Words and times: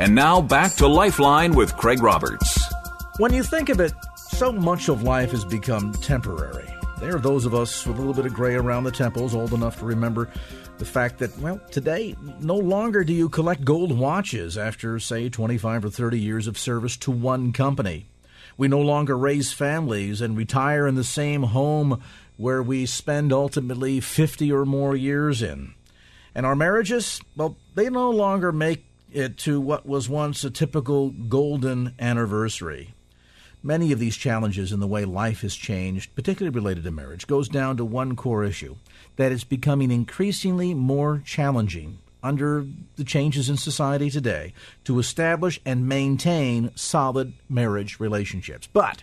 And 0.00 0.14
now 0.14 0.40
back 0.40 0.76
to 0.76 0.86
Lifeline 0.86 1.54
with 1.54 1.76
Craig 1.76 2.02
Roberts. 2.02 2.58
When 3.18 3.34
you 3.34 3.42
think 3.42 3.68
of 3.68 3.80
it, 3.80 3.92
so 4.16 4.50
much 4.50 4.88
of 4.88 5.02
life 5.02 5.30
has 5.32 5.44
become 5.44 5.92
temporary. 5.92 6.66
There 7.00 7.14
are 7.14 7.20
those 7.20 7.44
of 7.44 7.54
us 7.54 7.84
with 7.86 7.98
a 7.98 7.98
little 7.98 8.14
bit 8.14 8.24
of 8.24 8.32
gray 8.32 8.54
around 8.54 8.84
the 8.84 8.92
temples, 8.92 9.34
old 9.34 9.52
enough 9.52 9.78
to 9.80 9.84
remember 9.84 10.30
the 10.78 10.86
fact 10.86 11.18
that, 11.18 11.36
well, 11.36 11.60
today, 11.70 12.16
no 12.40 12.56
longer 12.56 13.04
do 13.04 13.12
you 13.12 13.28
collect 13.28 13.62
gold 13.62 13.92
watches 13.92 14.56
after, 14.56 14.98
say, 14.98 15.28
25 15.28 15.84
or 15.84 15.90
30 15.90 16.18
years 16.18 16.46
of 16.46 16.56
service 16.56 16.96
to 16.96 17.10
one 17.10 17.52
company. 17.52 18.06
We 18.56 18.68
no 18.68 18.80
longer 18.80 19.18
raise 19.18 19.52
families 19.52 20.22
and 20.22 20.34
retire 20.34 20.86
in 20.86 20.94
the 20.94 21.04
same 21.04 21.42
home 21.42 22.02
where 22.38 22.62
we 22.62 22.86
spend 22.86 23.34
ultimately 23.34 24.00
50 24.00 24.50
or 24.50 24.64
more 24.64 24.96
years 24.96 25.42
in. 25.42 25.74
And 26.34 26.46
our 26.46 26.56
marriages, 26.56 27.20
well, 27.36 27.58
they 27.74 27.90
no 27.90 28.08
longer 28.08 28.50
make 28.50 28.86
it 29.12 29.36
to 29.38 29.60
what 29.60 29.86
was 29.86 30.08
once 30.08 30.44
a 30.44 30.50
typical 30.50 31.10
golden 31.10 31.94
anniversary. 31.98 32.94
Many 33.62 33.92
of 33.92 33.98
these 33.98 34.16
challenges 34.16 34.72
in 34.72 34.80
the 34.80 34.86
way 34.86 35.04
life 35.04 35.42
has 35.42 35.54
changed, 35.54 36.14
particularly 36.14 36.54
related 36.54 36.84
to 36.84 36.90
marriage, 36.90 37.26
goes 37.26 37.48
down 37.48 37.76
to 37.76 37.84
one 37.84 38.16
core 38.16 38.44
issue 38.44 38.76
that 39.16 39.32
it's 39.32 39.44
becoming 39.44 39.90
increasingly 39.90 40.72
more 40.72 41.22
challenging 41.24 41.98
under 42.22 42.66
the 42.96 43.04
changes 43.04 43.50
in 43.50 43.56
society 43.56 44.10
today 44.10 44.52
to 44.84 44.98
establish 44.98 45.60
and 45.64 45.88
maintain 45.88 46.70
solid 46.74 47.32
marriage 47.48 48.00
relationships. 48.00 48.66
But 48.66 49.02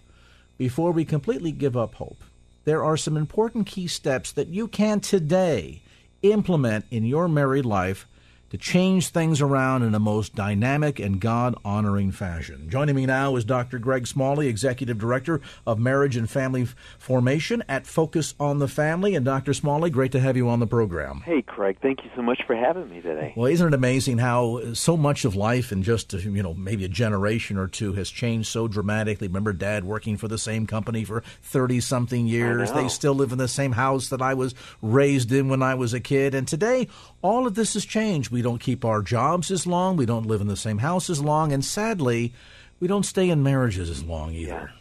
before 0.58 0.92
we 0.92 1.06
completely 1.06 1.52
give 1.52 1.78
up 1.78 1.96
hope, 1.96 2.24
there 2.66 2.84
are 2.84 2.98
some 2.98 3.16
important 3.16 3.68
key 3.68 3.88
steps 3.88 4.32
that 4.34 4.48
you 4.48 4.68
can 4.68 5.00
today 5.00 5.82
implement 6.22 6.86
in 6.92 7.06
your 7.06 7.28
married 7.28 7.66
life 7.66 8.08
to 8.50 8.58
change 8.58 9.10
things 9.10 9.42
around 9.42 9.84
in 9.84 9.94
a 9.94 10.00
most 10.00 10.36
dynamic 10.36 11.00
and 11.00 11.20
God 11.20 11.56
honoring 11.66 12.12
fashion. 12.12 12.70
Joining 12.70 12.96
me 12.96 13.06
now 13.06 13.36
is 13.36 13.44
Dr. 13.44 13.80
Greg 13.80 14.08
Smalley, 14.08 14.48
Executive 14.48 14.98
Director 14.98 15.42
of 15.66 15.80
Marriage 15.80 16.16
and 16.16 16.30
Family 16.30 16.68
Formation 16.98 17.64
at 17.68 17.86
Focus 17.86 18.36
on 18.40 18.60
the 18.60 18.68
Family. 18.68 19.16
And 19.16 19.26
Dr. 19.26 19.54
Smalley, 19.54 19.90
great 19.90 20.12
to 20.14 20.20
have 20.20 20.38
you 20.38 20.48
on 20.50 20.60
the 20.60 20.68
program. 20.68 21.22
Hey, 21.26 21.42
Craig, 21.42 21.78
thank 21.82 22.04
you 22.04 22.10
so 22.16 22.22
much 22.22 22.42
for 22.48 22.56
having 22.56 22.90
me 22.90 23.02
today. 23.02 23.34
Well, 23.36 23.48
isn't 23.48 23.68
it 23.68 23.74
amazing 23.74 24.20
how 24.20 24.58
uh, 24.58 24.74
so 24.74 24.96
much 24.96 25.26
of 25.26 25.36
life 25.36 25.72
in 25.72 25.84
just, 25.84 26.14
uh, 26.14 26.18
you 26.18 26.44
know, 26.44 26.54
maybe 26.54 26.86
a 26.86 26.90
generation 26.90 27.58
or 27.58 27.68
two 27.68 27.94
has 27.94 28.10
changed 28.10 28.48
so 28.48 28.68
dramatically? 28.68 29.28
Remember 29.28 29.54
Dad 29.54 29.84
working 29.84 30.18
for 30.18 30.28
the 30.28 30.38
same 30.38 30.68
company 30.68 31.04
for 31.04 31.22
30 31.42 31.82
something 31.82 32.28
years. 32.28 32.72
They 32.72 32.88
still 32.88 33.14
live 33.14 33.32
in 33.32 33.38
the 33.38 33.48
same 33.48 33.74
house 33.74 34.10
that 34.10 34.22
I 34.22 34.34
was 34.34 34.56
raised 34.82 35.32
in 35.32 35.50
when 35.50 35.62
I 35.62 35.76
was 35.76 35.94
a 35.94 36.00
kid. 36.00 36.34
And 36.34 36.48
today, 36.48 36.88
all 37.22 37.48
of 37.48 37.56
this 37.56 37.74
has 37.74 37.86
changed. 37.86 38.32
We 38.38 38.44
don't 38.44 38.60
keep 38.60 38.86
our 38.86 39.02
jobs 39.02 39.50
as 39.50 39.66
long. 39.66 39.98
We 39.98 40.06
don't 40.06 40.28
live 40.28 40.42
in 40.42 40.48
the 40.48 40.56
same 40.56 40.78
house 40.78 41.10
as 41.10 41.20
long. 41.20 41.52
And 41.52 41.66
sadly, 41.66 42.34
we 42.80 42.88
don't 42.88 43.04
stay 43.04 43.32
in 43.32 43.42
marriages 43.42 43.90
as 43.90 44.04
long 44.04 44.36
either. 44.36 44.72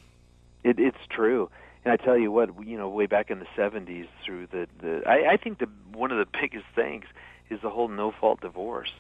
Yeah. 0.63 0.71
It, 0.71 0.79
it's 0.79 0.99
true. 1.09 1.49
And 1.83 1.91
I 1.91 1.97
tell 1.97 2.19
you 2.19 2.31
what, 2.31 2.51
you 2.67 2.77
know, 2.77 2.91
way 2.91 3.07
back 3.07 3.31
in 3.31 3.39
the 3.39 3.47
70s 3.57 4.09
through 4.23 4.49
the, 4.49 4.69
the 4.83 5.09
I, 5.09 5.33
I 5.33 5.37
think 5.39 5.61
the, 5.61 5.71
one 5.95 6.13
of 6.13 6.19
the 6.19 6.39
biggest 6.39 6.67
things 6.75 7.07
is 7.49 7.63
the 7.63 7.71
whole 7.71 7.89
no 7.89 8.13
fault 8.21 8.43
divorce. 8.43 8.93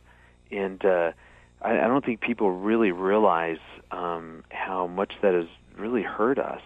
And, 0.50 0.82
uh, 0.82 1.12
I, 1.60 1.72
I 1.72 1.86
don't 1.86 2.02
think 2.02 2.22
people 2.22 2.50
really 2.50 2.92
realize, 2.92 3.58
um, 3.90 4.42
how 4.48 4.86
much 4.86 5.12
that 5.20 5.34
has 5.34 5.48
really 5.76 6.02
hurt 6.02 6.38
us. 6.38 6.62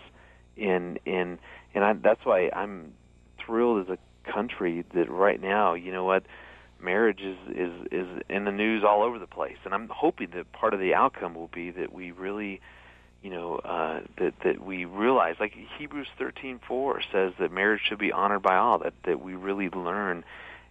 And, 0.57 1.01
and, 1.07 1.39
and 1.75 1.83
I, 1.83 1.95
that's 1.95 2.25
why 2.25 2.51
I'm 2.55 2.93
thrilled 3.45 3.89
as 3.91 3.99
a 3.99 4.31
country 4.31 4.85
that 4.95 5.11
right 5.11 5.43
now, 5.43 5.75
you 5.75 5.91
know 5.91 6.05
what, 6.05 6.23
marriage 6.83 7.21
is 7.21 7.37
is 7.49 7.73
is 7.91 8.23
in 8.29 8.45
the 8.45 8.53
news 8.53 8.85
all 8.85 9.03
over 9.03 9.19
the 9.19 9.27
place, 9.27 9.57
and 9.65 9.75
I'm 9.75 9.89
hoping 9.89 10.31
that 10.35 10.53
part 10.53 10.75
of 10.75 10.81
the 10.81 10.95
outcome 10.95 11.35
will 11.35 11.49
be 11.49 11.71
that 11.71 11.93
we 11.93 12.11
really, 12.11 12.61
you 13.23 13.31
know, 13.31 13.57
uh, 13.57 14.01
that 14.19 14.35
that 14.45 14.61
we 14.65 14.85
realize, 14.85 15.37
like 15.41 15.55
Hebrews 15.79 16.09
13:4 16.19 17.03
says, 17.13 17.33
that 17.39 17.53
marriage 17.53 17.83
should 17.83 17.99
be 17.99 18.13
honored 18.13 18.43
by 18.43 18.57
all. 18.57 18.79
That 18.79 18.95
that 19.05 19.21
we 19.21 19.35
really 19.35 19.69
learn 19.71 20.25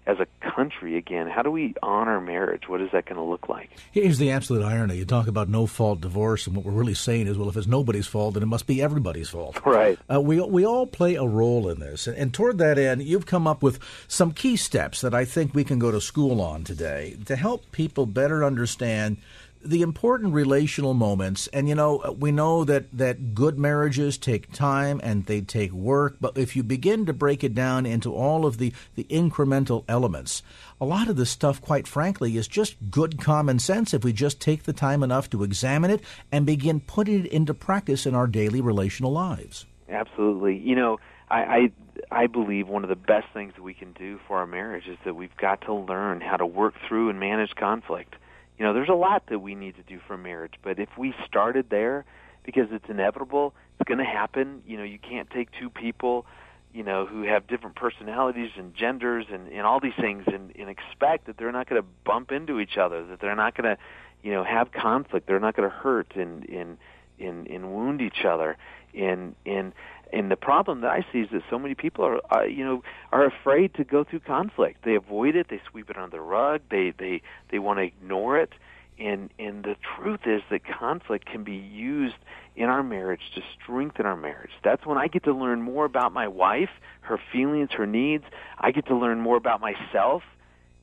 as 0.09 0.17
a 0.19 0.27
country 0.55 0.97
again 0.97 1.27
how 1.27 1.41
do 1.41 1.51
we 1.51 1.75
honor 1.83 2.19
marriage? 2.19 2.67
What 2.67 2.81
is 2.81 2.89
that 2.91 3.05
going 3.05 3.17
to 3.17 3.23
look 3.23 3.47
like? 3.47 3.69
Here's 3.91 4.17
the 4.17 4.31
absolute 4.31 4.63
irony. 4.63 4.97
You 4.97 5.05
talk 5.05 5.27
about 5.27 5.49
no 5.49 5.67
fault 5.67 6.01
divorce 6.01 6.47
and 6.47 6.55
what 6.55 6.65
we're 6.65 6.71
really 6.71 6.95
saying 6.95 7.27
is 7.27 7.37
well 7.37 7.49
if 7.49 7.55
it's 7.55 7.67
nobody's 7.67 8.07
fault 8.07 8.33
then 8.33 8.43
it 8.43 8.47
must 8.47 8.67
be 8.67 8.81
everybody's 8.81 9.29
fault. 9.29 9.57
Right. 9.69 9.99
Uh, 10.11 10.19
we, 10.19 10.41
we 10.41 10.65
all 10.65 10.87
play 10.87 11.13
a 11.13 11.23
role 11.23 11.69
in 11.69 11.79
this 11.79 12.07
and, 12.07 12.17
and 12.17 12.33
toward 12.33 12.57
that 12.57 12.79
end 12.79 13.03
you've 13.03 13.27
come 13.27 13.45
up 13.45 13.61
with 13.61 13.79
some 14.07 14.31
key 14.31 14.55
steps 14.55 15.01
that 15.01 15.13
i 15.13 15.25
think 15.25 15.53
we 15.53 15.63
can 15.63 15.77
go 15.77 15.91
to 15.91 16.01
school 16.01 16.41
on 16.41 16.63
today 16.63 17.15
to 17.25 17.35
help 17.35 17.71
people 17.71 18.07
better 18.07 18.43
understand 18.43 19.17
the 19.63 19.81
important 19.81 20.33
relational 20.33 20.93
moments 20.93 21.47
and 21.47 21.67
you 21.67 21.75
know 21.75 21.99
uh, 21.99 22.11
we 22.11 22.31
know 22.31 22.63
that 22.63 22.85
that 22.93 23.33
good 23.33 23.59
marriages 23.59 24.17
take 24.17 24.51
time 24.53 25.01
and 25.03 25.25
they 25.25 25.41
take 25.41 25.71
work 25.73 26.15
but 26.21 26.37
if 26.37 26.55
you 26.55 26.63
begin 26.63 27.05
to 27.05 27.13
break 27.13 27.43
it 27.43 27.53
down 27.53 27.85
into 27.85 28.13
all 28.13 28.45
of 28.45 28.57
the 28.57 28.71
the 28.95 29.03
incremental 29.05 29.83
elements 29.87 30.41
a 30.79 30.85
lot 30.85 31.09
of 31.09 31.17
this 31.17 31.29
stuff 31.29 31.61
quite 31.61 31.87
frankly 31.87 32.37
is 32.37 32.47
just 32.47 32.75
good 32.89 33.19
common 33.19 33.59
sense 33.59 33.93
if 33.93 34.03
we 34.03 34.13
just 34.13 34.39
take 34.39 34.63
the 34.63 34.73
time 34.73 35.03
enough 35.03 35.29
to 35.29 35.43
examine 35.43 35.91
it 35.91 36.01
and 36.31 36.45
begin 36.45 36.79
putting 36.79 37.25
it 37.25 37.31
into 37.31 37.53
practice 37.53 38.05
in 38.05 38.15
our 38.15 38.27
daily 38.27 38.61
relational 38.61 39.11
lives. 39.11 39.65
Absolutely. 39.89 40.57
You 40.57 40.75
know 40.75 40.99
i 41.29 41.39
i 41.41 41.71
I 42.11 42.27
believe 42.27 42.67
one 42.67 42.83
of 42.83 42.89
the 42.89 42.95
best 42.95 43.27
things 43.33 43.53
that 43.55 43.61
we 43.61 43.73
can 43.73 43.91
do 43.91 44.19
for 44.25 44.37
our 44.37 44.47
marriage 44.47 44.87
is 44.87 44.97
that 45.03 45.15
we've 45.15 45.35
got 45.35 45.61
to 45.61 45.73
learn 45.73 46.21
how 46.21 46.37
to 46.37 46.45
work 46.45 46.73
through 46.87 47.09
and 47.09 47.19
manage 47.19 47.53
conflict 47.55 48.15
you 48.59 48.65
know, 48.65 48.73
there's 48.73 48.89
a 48.89 48.93
lot 48.93 49.23
that 49.27 49.39
we 49.39 49.55
need 49.55 49.77
to 49.77 49.83
do 49.83 49.99
for 50.05 50.17
marriage, 50.17 50.55
but 50.61 50.79
if 50.79 50.89
we 50.97 51.15
started 51.25 51.69
there, 51.69 52.03
because 52.43 52.67
it's 52.71 52.89
inevitable, 52.89 53.53
it's 53.79 53.87
going 53.87 53.99
to 53.99 54.03
happen. 54.03 54.61
You 54.67 54.77
know, 54.77 54.83
you 54.83 54.99
can't 54.99 55.29
take 55.29 55.47
two 55.57 55.69
people, 55.69 56.25
you 56.73 56.83
know, 56.83 57.05
who 57.05 57.23
have 57.23 57.47
different 57.47 57.77
personalities 57.77 58.51
and 58.57 58.75
genders 58.75 59.27
and, 59.31 59.47
and 59.47 59.61
all 59.61 59.79
these 59.79 59.93
things 59.99 60.25
and, 60.27 60.53
and 60.57 60.69
expect 60.69 61.27
that 61.27 61.37
they're 61.37 61.53
not 61.53 61.69
going 61.69 61.81
to 61.81 61.87
bump 62.03 62.33
into 62.33 62.59
each 62.59 62.77
other, 62.77 63.05
that 63.05 63.21
they're 63.21 63.35
not 63.35 63.55
going 63.55 63.75
to, 63.75 63.81
you 64.23 64.31
know, 64.31 64.43
have 64.43 64.73
conflict, 64.73 65.25
they're 65.25 65.39
not 65.39 65.55
going 65.55 65.69
to 65.69 65.75
hurt 65.75 66.13
and, 66.15 66.43
and, 66.49 66.77
and, 67.17 67.47
and 67.47 67.71
wound 67.71 68.01
each 68.01 68.25
other. 68.25 68.57
And, 68.93 69.35
and 69.45 69.71
and 70.11 70.31
the 70.31 70.35
problem 70.35 70.81
that 70.81 70.91
I 70.91 71.05
see 71.11 71.19
is 71.19 71.29
that 71.31 71.43
so 71.49 71.59
many 71.59 71.75
people 71.75 72.05
are, 72.05 72.19
uh, 72.33 72.43
you 72.43 72.65
know, 72.65 72.83
are 73.11 73.25
afraid 73.25 73.73
to 73.75 73.83
go 73.83 74.03
through 74.03 74.21
conflict. 74.21 74.83
They 74.83 74.95
avoid 74.95 75.35
it. 75.35 75.47
They 75.49 75.61
sweep 75.69 75.89
it 75.89 75.97
under 75.97 76.17
the 76.17 76.21
rug. 76.21 76.61
They 76.69 76.91
they 76.97 77.21
they 77.51 77.59
want 77.59 77.79
to 77.79 77.83
ignore 77.83 78.37
it. 78.37 78.53
And 78.97 79.29
and 79.37 79.63
the 79.63 79.75
truth 79.95 80.21
is 80.25 80.41
that 80.49 80.61
conflict 80.65 81.25
can 81.27 81.43
be 81.43 81.55
used 81.55 82.15
in 82.55 82.65
our 82.65 82.83
marriage 82.83 83.21
to 83.35 83.41
strengthen 83.61 84.05
our 84.05 84.17
marriage. 84.17 84.51
That's 84.63 84.85
when 84.85 84.97
I 84.97 85.07
get 85.07 85.23
to 85.25 85.33
learn 85.33 85.61
more 85.61 85.85
about 85.85 86.11
my 86.11 86.27
wife, 86.27 86.71
her 87.01 87.19
feelings, 87.31 87.69
her 87.73 87.85
needs. 87.85 88.23
I 88.57 88.71
get 88.71 88.87
to 88.87 88.95
learn 88.95 89.21
more 89.21 89.37
about 89.37 89.61
myself, 89.61 90.23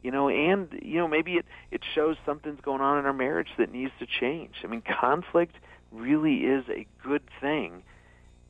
you 0.03 0.11
know, 0.13 0.29
and 0.29 0.69
you 0.83 0.99
know 0.99 1.09
maybe 1.09 1.35
it 1.35 1.47
it 1.73 1.83
shows 1.95 2.17
something's 2.25 2.61
going 2.61 2.81
on 2.81 2.99
in 2.99 3.07
our 3.07 3.13
marriage 3.13 3.51
that 3.59 3.73
needs 3.73 3.93
to 3.99 4.07
change. 4.07 4.55
I 4.63 4.69
mean, 4.69 4.83
conflict 4.83 5.57
really 5.91 6.45
is 6.45 6.65
a 6.69 6.87
good 7.03 7.23
thing 7.41 7.83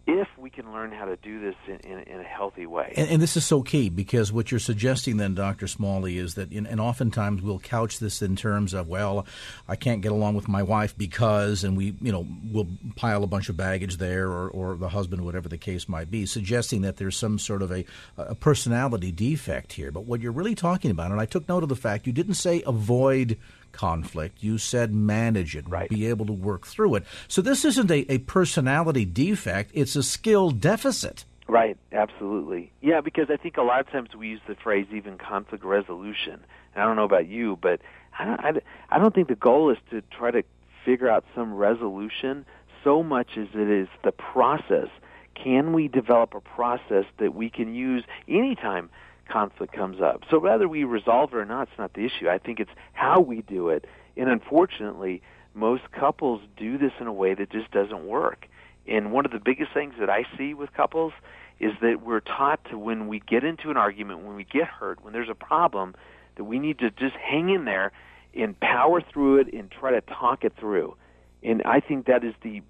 if 0.07 0.29
we 0.39 0.51
can 0.51 0.73
learn 0.73 0.93
how 0.93 1.05
to 1.05 1.17
do 1.17 1.41
this 1.41 1.57
in, 1.67 1.79
in, 1.81 1.99
in 2.05 2.21
a 2.21 2.25
healthy 2.25 2.65
way. 2.65 2.93
And, 2.97 3.11
and, 3.11 3.23
this 3.23 3.37
is 3.37 3.45
so 3.45 3.63
key 3.63 3.89
because 3.89 4.33
what 4.33 4.53
you're 4.53 4.61
suggesting 4.61 5.17
then, 5.17 5.35
Dr. 5.35 5.67
Smalley, 5.67 6.17
is 6.17 6.35
that, 6.35 6.53
in, 6.53 6.65
and 6.65 6.81
oftentimes 6.81 7.43
we'll 7.43 7.59
couch 7.59 7.99
this 7.99 8.23
in 8.23 8.37
terms 8.37 8.73
of, 8.73 8.87
well, 8.87 9.27
I 9.67 9.75
can't 9.75 10.03
get 10.03 10.13
along 10.13 10.37
with 10.37 10.47
my 10.47 10.63
wife 10.63 10.97
because, 10.97 11.65
and 11.65 11.77
we, 11.77 11.97
you 12.01 12.13
know, 12.13 12.25
we'll 12.53 12.69
pile 12.95 13.25
a 13.25 13.27
bunch 13.27 13.49
of 13.49 13.57
baggage 13.57 13.97
there 13.97 14.29
or, 14.29 14.49
or 14.49 14.77
the 14.77 14.91
husband, 14.91 15.25
whatever 15.25 15.49
the 15.49 15.59
case 15.59 15.89
might 15.89 16.09
be, 16.09 16.25
suggesting 16.25 16.83
that 16.83 16.99
there's 16.99 17.17
some 17.17 17.39
sort 17.41 17.63
of 17.63 17.73
a, 17.73 17.85
a 18.17 18.37
personality 18.37 19.11
defect 19.11 19.73
here. 19.73 19.91
But 19.91 20.05
what 20.05 20.21
you're 20.21 20.31
really 20.31 20.55
talking 20.55 20.93
about, 20.93 21.11
and 21.11 21.21
I 21.21 21.27
took 21.27 21.49
note 21.49 21.65
of 21.65 21.69
the 21.69 21.75
fact 21.75 22.07
you 22.07 22.13
didn't 22.13 22.35
say 22.35 22.63
avoid 22.65 23.39
conflict. 23.77 24.43
You 24.43 24.59
said 24.59 24.95
manage 24.95 25.55
it, 25.57 25.69
right. 25.69 25.89
be 25.89 26.07
able 26.07 26.27
to 26.27 26.33
work 26.33 26.67
through 26.67 26.97
it. 26.97 27.05
So 27.29 27.43
this 27.43 27.65
isn't 27.65 27.91
a, 27.91 28.11
a 28.11 28.19
personality 28.19 29.05
defect, 29.05 29.71
it's 29.75 29.97
a 29.97 30.03
skill 30.03 30.51
deficit. 30.51 31.25
Right, 31.49 31.77
absolutely. 31.93 32.73
Yeah, 32.81 33.01
because 33.01 33.31
I 33.31 33.37
think 33.37 33.57
a 33.57 33.63
lot 33.63 33.81
of 33.81 33.89
times 33.91 34.15
we 34.17 34.29
use 34.29 34.41
the 34.49 34.57
phrase 34.57 34.87
even 34.93 35.17
conflict 35.17 35.65
resolution. 35.65 36.41
And 36.75 36.83
I 36.83 36.85
don't 36.85 36.97
know 36.97 37.05
about 37.05 37.29
you, 37.29 37.57
but 37.61 37.81
I 38.19 38.25
don't, 38.25 38.41
I, 38.41 38.53
I 38.91 38.99
don't 38.99 39.15
think 39.15 39.29
the 39.29 39.37
goal 39.37 39.71
is 39.71 39.79
to 39.91 40.03
try 40.11 40.33
to 40.33 40.43
figure 40.85 41.09
out 41.09 41.25
some 41.35 41.55
resolution 41.55 42.45
so 42.83 43.03
much 43.03 43.37
as 43.37 43.49
it 43.55 43.69
is 43.69 43.89
the 44.03 44.13
process. 44.13 44.89
Can 45.35 45.73
we 45.73 45.87
develop 45.87 46.35
a 46.35 46.41
process 46.41 47.05
that 47.19 47.35
we 47.35 47.51
can 47.51 47.75
use 47.75 48.05
anytime 48.29 48.91
conflict 49.29 49.73
comes 49.73 50.01
up? 50.01 50.23
So 50.31 50.39
whether 50.39 50.69
we 50.69 50.85
resolve 50.85 51.33
it 51.33 51.37
or 51.37 51.45
not, 51.45 51.69
it's 51.69 51.79
not 51.79 51.95
the 51.95 52.05
issue. 52.05 52.29
I 52.29 52.39
think 52.39 52.61
it's 52.61 52.71
how 52.93 53.21
we 53.21 53.43
do 53.43 53.69
it. 53.69 53.85
And 54.17 54.29
unfortunately, 54.29 55.23
most 55.55 55.91
couples 55.93 56.43
do 56.57 56.79
this 56.79 56.93
in 57.01 57.07
a 57.07 57.13
way 57.13 57.35
that 57.35 57.51
just 57.51 57.71
doesn't 57.71 58.07
work. 58.07 58.47
And 58.87 59.13
one 59.13 59.25
of 59.25 59.33
the 59.33 59.41
biggest 59.41 59.73
things 59.73 59.95
that 59.99 60.11
I 60.11 60.25
see 60.37 60.55
with 60.55 60.73
couples 60.73 61.13
is 61.59 61.73
that 61.81 62.03
we're 62.03 62.21
taught 62.21 62.65
to 62.71 62.79
when 62.79 63.09
we 63.09 63.21
get 63.21 63.43
into 63.43 63.71
an 63.71 63.77
argument, 63.77 64.21
when 64.21 64.37
we 64.37 64.45
get 64.45 64.67
hurt, 64.67 65.03
when 65.03 65.13
there's 65.13 65.31
a 65.31 65.35
problem, 65.35 65.95
that 66.37 66.45
we 66.45 66.59
need 66.59 66.79
to 66.79 66.91
just 66.91 67.17
hang 67.17 67.49
in 67.49 67.65
there 67.65 67.93
and 68.35 68.59
power 68.61 69.01
through 69.01 69.39
it 69.39 69.53
and 69.53 69.71
try 69.71 69.91
to 69.91 70.03
talk 70.03 70.45
it 70.45 70.53
through. 70.59 70.95
And 71.43 71.63
I 71.65 71.81
think 71.81 72.07
that 72.07 72.25
is 72.25 72.35
the 72.43 72.63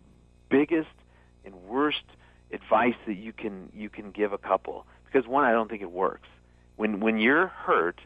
biggest 0.48 0.88
and 1.44 1.54
worst 1.64 2.04
advice 2.52 2.94
that 3.06 3.16
you 3.16 3.32
can 3.32 3.70
you 3.74 3.88
can 3.88 4.12
give 4.12 4.32
a 4.32 4.38
couple 4.38 4.86
because 5.04 5.26
one 5.26 5.44
I 5.44 5.52
don't 5.52 5.68
think 5.68 5.82
it 5.82 5.90
works. 5.90 6.28
When 6.76 7.00
when 7.00 7.18
you're 7.18 7.48
hurt, 7.48 8.00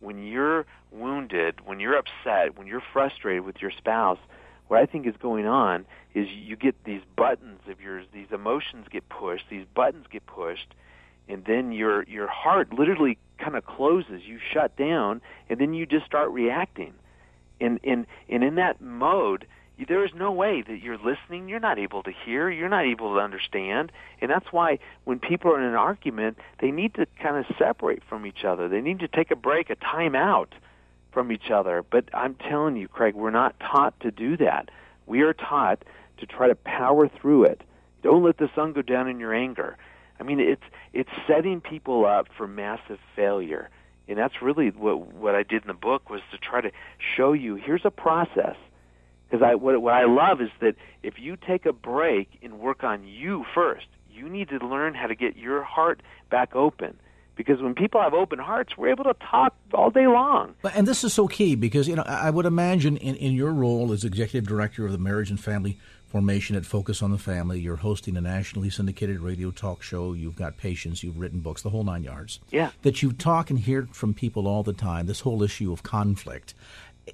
when 0.00 0.24
you're 0.24 0.66
wounded, 0.90 1.64
when 1.64 1.80
you're 1.80 1.96
upset, 1.96 2.56
when 2.56 2.66
you're 2.66 2.82
frustrated 2.92 3.44
with 3.44 3.60
your 3.60 3.70
spouse, 3.70 4.18
what 4.68 4.80
I 4.80 4.86
think 4.86 5.06
is 5.06 5.14
going 5.16 5.46
on 5.46 5.86
is 6.14 6.28
you 6.28 6.56
get 6.56 6.84
these 6.84 7.02
buttons 7.16 7.60
of 7.68 7.80
yours, 7.80 8.06
these 8.12 8.28
emotions 8.32 8.86
get 8.90 9.08
pushed, 9.08 9.44
these 9.50 9.66
buttons 9.74 10.06
get 10.10 10.26
pushed, 10.26 10.74
and 11.28 11.44
then 11.44 11.72
your 11.72 12.02
your 12.04 12.26
heart 12.26 12.72
literally 12.72 13.18
kind 13.38 13.56
of 13.56 13.64
closes, 13.66 14.22
you 14.24 14.38
shut 14.52 14.76
down, 14.76 15.20
and 15.48 15.60
then 15.60 15.74
you 15.74 15.86
just 15.86 16.06
start 16.06 16.30
reacting. 16.30 16.94
And 17.60 17.80
and 17.84 18.06
and 18.28 18.42
in 18.42 18.56
that 18.56 18.80
mode, 18.80 19.46
there 19.84 20.04
is 20.04 20.12
no 20.14 20.32
way 20.32 20.62
that 20.62 20.82
you're 20.82 20.96
listening. 20.96 21.48
You're 21.48 21.60
not 21.60 21.78
able 21.78 22.02
to 22.04 22.12
hear. 22.24 22.48
You're 22.48 22.70
not 22.70 22.86
able 22.86 23.14
to 23.14 23.20
understand. 23.20 23.92
And 24.22 24.30
that's 24.30 24.50
why 24.50 24.78
when 25.04 25.18
people 25.18 25.52
are 25.52 25.60
in 25.60 25.66
an 25.66 25.74
argument, 25.74 26.38
they 26.60 26.70
need 26.70 26.94
to 26.94 27.06
kind 27.20 27.36
of 27.36 27.56
separate 27.58 28.02
from 28.08 28.24
each 28.24 28.44
other. 28.44 28.68
They 28.68 28.80
need 28.80 29.00
to 29.00 29.08
take 29.08 29.30
a 29.30 29.36
break, 29.36 29.68
a 29.68 29.74
time 29.76 30.14
out 30.14 30.54
from 31.12 31.30
each 31.30 31.50
other. 31.50 31.84
But 31.88 32.08
I'm 32.14 32.34
telling 32.34 32.76
you, 32.76 32.88
Craig, 32.88 33.14
we're 33.14 33.30
not 33.30 33.58
taught 33.60 33.98
to 34.00 34.10
do 34.10 34.38
that. 34.38 34.70
We 35.04 35.20
are 35.22 35.34
taught 35.34 35.84
to 36.18 36.26
try 36.26 36.48
to 36.48 36.54
power 36.54 37.08
through 37.08 37.44
it. 37.44 37.62
Don't 38.02 38.24
let 38.24 38.38
the 38.38 38.50
sun 38.54 38.72
go 38.72 38.82
down 38.82 39.08
in 39.08 39.20
your 39.20 39.34
anger. 39.34 39.76
I 40.18 40.22
mean, 40.22 40.40
it's 40.40 40.62
it's 40.94 41.10
setting 41.26 41.60
people 41.60 42.06
up 42.06 42.28
for 42.34 42.46
massive 42.46 42.98
failure. 43.14 43.68
And 44.08 44.16
that's 44.16 44.40
really 44.40 44.70
what 44.70 45.14
what 45.14 45.34
I 45.34 45.42
did 45.42 45.62
in 45.62 45.68
the 45.68 45.74
book 45.74 46.08
was 46.08 46.22
to 46.30 46.38
try 46.38 46.62
to 46.62 46.70
show 47.16 47.34
you 47.34 47.56
here's 47.56 47.84
a 47.84 47.90
process 47.90 48.56
because 49.36 49.48
I 49.50 49.54
what, 49.54 49.80
what 49.82 49.94
I 49.94 50.04
love 50.04 50.40
is 50.40 50.50
that 50.60 50.76
if 51.02 51.14
you 51.18 51.36
take 51.36 51.66
a 51.66 51.72
break 51.72 52.38
and 52.42 52.58
work 52.58 52.84
on 52.84 53.06
you 53.06 53.44
first, 53.54 53.86
you 54.10 54.28
need 54.28 54.48
to 54.48 54.58
learn 54.58 54.94
how 54.94 55.06
to 55.06 55.14
get 55.14 55.36
your 55.36 55.62
heart 55.62 56.02
back 56.30 56.54
open. 56.54 56.98
Because 57.36 57.60
when 57.60 57.74
people 57.74 58.00
have 58.00 58.14
open 58.14 58.38
hearts, 58.38 58.78
we're 58.78 58.88
able 58.88 59.04
to 59.04 59.14
talk 59.30 59.54
all 59.74 59.90
day 59.90 60.06
long. 60.06 60.54
And 60.74 60.88
this 60.88 61.04
is 61.04 61.12
so 61.12 61.28
key 61.28 61.54
because 61.54 61.86
you 61.86 61.94
know 61.94 62.02
I 62.06 62.30
would 62.30 62.46
imagine 62.46 62.96
in, 62.96 63.14
in 63.16 63.34
your 63.34 63.52
role 63.52 63.92
as 63.92 64.04
executive 64.04 64.48
director 64.48 64.86
of 64.86 64.92
the 64.92 64.98
Marriage 64.98 65.28
and 65.28 65.38
Family 65.38 65.78
Formation 66.06 66.56
at 66.56 66.64
Focus 66.64 67.02
on 67.02 67.10
the 67.10 67.18
Family, 67.18 67.60
you're 67.60 67.76
hosting 67.76 68.16
a 68.16 68.20
nationally 68.20 68.70
syndicated 68.70 69.20
radio 69.20 69.50
talk 69.50 69.82
show. 69.82 70.14
You've 70.14 70.36
got 70.36 70.56
patients, 70.56 71.02
you've 71.02 71.18
written 71.18 71.40
books, 71.40 71.60
the 71.60 71.70
whole 71.70 71.84
nine 71.84 72.04
yards. 72.04 72.38
Yeah. 72.50 72.70
That 72.82 73.02
you 73.02 73.12
talk 73.12 73.50
and 73.50 73.58
hear 73.58 73.88
from 73.92 74.14
people 74.14 74.46
all 74.46 74.62
the 74.62 74.72
time. 74.72 75.06
This 75.06 75.20
whole 75.20 75.42
issue 75.42 75.72
of 75.72 75.82
conflict 75.82 76.54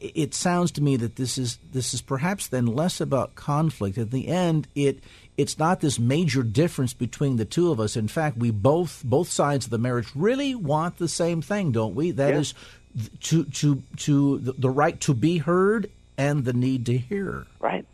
it 0.00 0.35
sounds 0.35 0.71
to 0.73 0.83
me 0.83 0.97
that 0.97 1.17
this 1.17 1.39
is 1.39 1.59
this 1.73 1.94
is 1.94 2.00
perhaps 2.00 2.49
then 2.49 2.67
less 2.67 3.00
about 3.00 3.35
conflict. 3.35 3.99
At 3.99 4.11
the 4.11 4.29
end, 4.29 4.67
it 4.75 4.99
it's 5.37 5.59
not 5.59 5.81
this 5.81 5.99
major 5.99 6.43
difference 6.43 6.93
between 6.93 7.37
the 7.37 7.44
two 7.44 7.71
of 7.71 7.81
us. 7.81 7.97
In 7.97 8.09
fact, 8.09 8.37
we 8.37 8.50
both 8.50 9.03
both 9.05 9.29
sides 9.29 9.67
of 9.67 9.71
the 9.71 9.79
marriage 9.79 10.09
really 10.15 10.55
want 10.55 10.99
the 10.99 11.09
same 11.09 11.43
thing, 11.43 11.73
don't 11.73 11.94
we? 11.94 12.11
That 12.11 12.35
is 12.35 12.55
to 13.21 13.44
to 13.44 13.83
to 13.99 14.39
the, 14.39 14.53
the 14.53 14.71
right 14.71 15.00
to 15.03 15.15
be 15.15 15.39
heard 15.39 15.91
and 16.19 16.44
the 16.44 16.53
need 16.53 16.87
to 16.87 16.97
hear. 16.99 17.47
Right. 17.61 17.87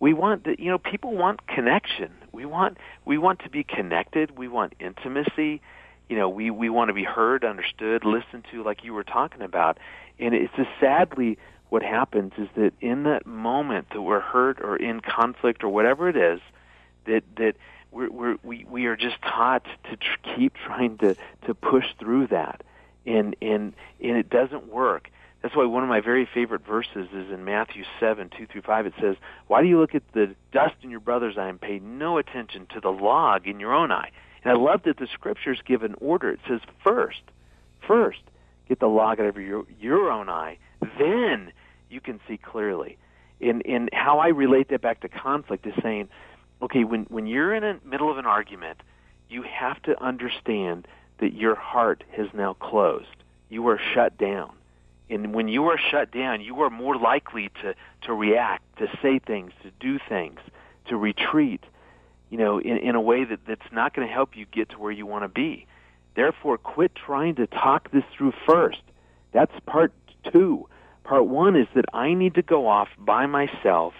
We 0.00 0.12
want 0.12 0.44
the, 0.44 0.56
you 0.58 0.70
know 0.70 0.78
people 0.78 1.16
want 1.16 1.46
connection. 1.46 2.12
We 2.32 2.46
want 2.46 2.78
we 3.04 3.18
want 3.18 3.40
to 3.40 3.50
be 3.50 3.64
connected. 3.64 4.36
We 4.36 4.48
want 4.48 4.74
intimacy. 4.80 5.60
You 6.08 6.18
know, 6.18 6.28
we 6.28 6.50
we 6.50 6.68
want 6.68 6.88
to 6.88 6.94
be 6.94 7.04
heard, 7.04 7.44
understood, 7.44 8.04
listened 8.04 8.44
to, 8.52 8.62
like 8.62 8.84
you 8.84 8.92
were 8.92 9.04
talking 9.04 9.42
about. 9.42 9.78
And 10.18 10.34
it's 10.34 10.54
just 10.56 10.70
sadly 10.80 11.38
what 11.70 11.82
happens 11.82 12.32
is 12.38 12.48
that 12.56 12.72
in 12.80 13.02
that 13.04 13.26
moment 13.26 13.88
that 13.90 14.02
we're 14.02 14.20
hurt 14.20 14.60
or 14.60 14.76
in 14.76 15.00
conflict 15.00 15.64
or 15.64 15.68
whatever 15.68 16.08
it 16.08 16.16
is, 16.16 16.40
that 17.06 17.24
that 17.36 17.56
we're, 17.90 18.10
we're, 18.10 18.36
we 18.42 18.64
we 18.68 18.86
are 18.86 18.96
just 18.96 19.20
taught 19.22 19.64
to 19.90 19.96
tr- 19.96 20.36
keep 20.36 20.54
trying 20.54 20.98
to 20.98 21.16
to 21.46 21.54
push 21.54 21.86
through 21.98 22.28
that, 22.28 22.62
and 23.06 23.36
and 23.42 23.72
and 24.00 24.16
it 24.16 24.30
doesn't 24.30 24.68
work. 24.68 25.10
That's 25.42 25.54
why 25.54 25.66
one 25.66 25.82
of 25.82 25.88
my 25.88 26.00
very 26.00 26.26
favorite 26.32 26.64
verses 26.64 27.08
is 27.12 27.30
in 27.30 27.44
Matthew 27.44 27.84
seven 28.00 28.30
two 28.30 28.46
through 28.46 28.62
five. 28.62 28.86
It 28.86 28.94
says, 29.00 29.16
"Why 29.46 29.60
do 29.62 29.68
you 29.68 29.78
look 29.78 29.94
at 29.94 30.02
the 30.12 30.34
dust 30.52 30.76
in 30.82 30.90
your 30.90 31.00
brother's 31.00 31.36
eye 31.36 31.48
and 31.48 31.60
pay 31.60 31.80
no 31.80 32.18
attention 32.18 32.66
to 32.74 32.80
the 32.80 32.92
log 32.92 33.46
in 33.46 33.60
your 33.60 33.74
own 33.74 33.90
eye?" 33.92 34.10
And 34.44 34.52
I 34.52 34.56
love 34.56 34.82
that 34.84 34.98
the 34.98 35.06
scriptures 35.06 35.60
give 35.64 35.82
an 35.82 35.94
order. 36.00 36.30
It 36.30 36.40
says, 36.46 36.60
first, 36.82 37.22
first, 37.86 38.20
get 38.68 38.80
the 38.80 38.88
log 38.88 39.20
out 39.20 39.26
of 39.26 39.36
your 39.36 39.64
your 39.80 40.10
own 40.10 40.28
eye, 40.28 40.58
then 40.98 41.52
you 41.90 42.00
can 42.00 42.20
see 42.28 42.36
clearly. 42.36 42.96
In 43.40 43.60
in 43.62 43.88
how 43.92 44.18
I 44.18 44.28
relate 44.28 44.68
that 44.70 44.80
back 44.80 45.00
to 45.00 45.08
conflict 45.08 45.66
is 45.66 45.74
saying, 45.82 46.08
okay, 46.62 46.84
when 46.84 47.04
when 47.04 47.26
you're 47.26 47.54
in 47.54 47.62
the 47.62 47.88
middle 47.88 48.10
of 48.10 48.18
an 48.18 48.26
argument, 48.26 48.78
you 49.28 49.42
have 49.42 49.80
to 49.82 50.02
understand 50.02 50.86
that 51.18 51.34
your 51.34 51.54
heart 51.54 52.04
has 52.12 52.28
now 52.34 52.54
closed. 52.54 53.06
You 53.48 53.68
are 53.68 53.80
shut 53.94 54.18
down. 54.18 54.52
And 55.10 55.34
when 55.34 55.48
you 55.48 55.66
are 55.68 55.78
shut 55.78 56.10
down, 56.10 56.40
you 56.40 56.62
are 56.62 56.70
more 56.70 56.96
likely 56.96 57.50
to, 57.62 57.74
to 58.02 58.12
react, 58.12 58.64
to 58.78 58.86
say 59.02 59.18
things, 59.18 59.52
to 59.62 59.70
do 59.78 59.98
things, 60.08 60.40
to 60.86 60.96
retreat, 60.96 61.62
you 62.30 62.38
know, 62.38 62.58
in, 62.58 62.78
in 62.78 62.94
a 62.94 63.00
way 63.00 63.24
that, 63.24 63.40
that's 63.46 63.70
not 63.70 63.94
going 63.94 64.08
to 64.08 64.12
help 64.12 64.36
you 64.36 64.46
get 64.46 64.70
to 64.70 64.78
where 64.78 64.90
you 64.90 65.06
want 65.06 65.22
to 65.22 65.28
be. 65.28 65.66
Therefore, 66.14 66.58
quit 66.58 66.94
trying 66.94 67.34
to 67.36 67.46
talk 67.46 67.90
this 67.90 68.04
through 68.16 68.32
first. 68.46 68.80
That's 69.32 69.52
part 69.66 69.92
two. 70.32 70.68
Part 71.02 71.26
one 71.26 71.56
is 71.56 71.66
that 71.74 71.84
I 71.92 72.14
need 72.14 72.34
to 72.34 72.42
go 72.42 72.68
off 72.68 72.88
by 72.98 73.26
myself 73.26 73.94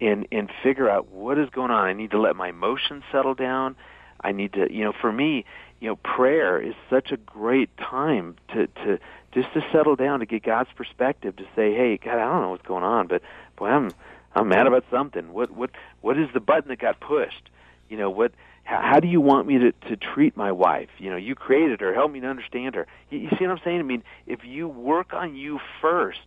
and 0.00 0.26
and 0.30 0.50
figure 0.62 0.88
out 0.88 1.10
what 1.10 1.38
is 1.38 1.48
going 1.50 1.70
on. 1.70 1.86
I 1.86 1.92
need 1.92 2.10
to 2.10 2.20
let 2.20 2.36
my 2.36 2.48
emotions 2.48 3.04
settle 3.10 3.34
down. 3.34 3.76
I 4.20 4.32
need 4.32 4.52
to, 4.54 4.72
you 4.72 4.84
know, 4.84 4.92
for 4.92 5.12
me, 5.12 5.44
you 5.80 5.88
know, 5.88 5.96
prayer 5.96 6.60
is 6.60 6.74
such 6.90 7.12
a 7.12 7.16
great 7.16 7.74
time 7.76 8.36
to 8.52 8.66
to 8.66 8.98
just 9.32 9.52
to 9.54 9.64
settle 9.72 9.96
down 9.96 10.20
to 10.20 10.26
get 10.26 10.42
God's 10.42 10.70
perspective 10.74 11.36
to 11.36 11.44
say, 11.54 11.72
"Hey, 11.74 11.96
God, 11.96 12.18
I 12.18 12.24
don't 12.24 12.42
know 12.42 12.50
what's 12.50 12.66
going 12.66 12.84
on, 12.84 13.06
but 13.06 13.22
boy, 13.56 13.68
I'm 13.68 13.90
I'm 14.34 14.48
mad 14.48 14.66
about 14.66 14.84
something. 14.90 15.32
What 15.32 15.50
what 15.50 15.70
what 16.00 16.18
is 16.18 16.28
the 16.34 16.40
button 16.40 16.68
that 16.68 16.78
got 16.78 17.00
pushed? 17.00 17.48
You 17.88 17.96
know, 17.96 18.10
what 18.10 18.32
how, 18.68 19.00
do 19.00 19.08
you 19.08 19.22
want 19.22 19.46
me 19.46 19.58
to, 19.58 19.72
to 19.88 19.96
treat 19.96 20.36
my 20.36 20.52
wife? 20.52 20.90
You 20.98 21.08
know, 21.08 21.16
you 21.16 21.34
created 21.34 21.80
her. 21.80 21.94
Help 21.94 22.12
me 22.12 22.20
to 22.20 22.26
understand 22.26 22.74
her. 22.74 22.86
You, 23.08 23.20
you 23.20 23.30
see 23.30 23.46
what 23.46 23.52
I'm 23.52 23.60
saying? 23.64 23.80
I 23.80 23.82
mean, 23.82 24.02
if 24.26 24.40
you 24.44 24.68
work 24.68 25.14
on 25.14 25.34
you 25.36 25.58
first 25.80 26.20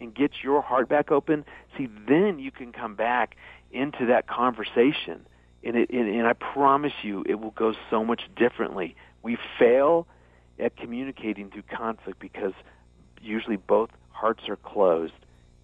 and 0.00 0.14
get 0.14 0.30
your 0.44 0.62
heart 0.62 0.88
back 0.88 1.10
open, 1.10 1.44
see, 1.76 1.88
then 2.08 2.38
you 2.38 2.52
can 2.52 2.70
come 2.70 2.94
back 2.94 3.36
into 3.72 4.06
that 4.06 4.28
conversation. 4.28 5.26
And, 5.64 5.76
it, 5.76 5.90
and, 5.90 6.08
and 6.08 6.24
I 6.24 6.34
promise 6.34 6.92
you, 7.02 7.24
it 7.26 7.40
will 7.40 7.50
go 7.50 7.74
so 7.90 8.04
much 8.04 8.22
differently. 8.36 8.94
We 9.24 9.36
fail 9.58 10.06
at 10.60 10.76
communicating 10.76 11.50
through 11.50 11.62
conflict 11.62 12.20
because 12.20 12.52
usually 13.20 13.56
both 13.56 13.90
hearts 14.10 14.48
are 14.48 14.56
closed 14.56 15.14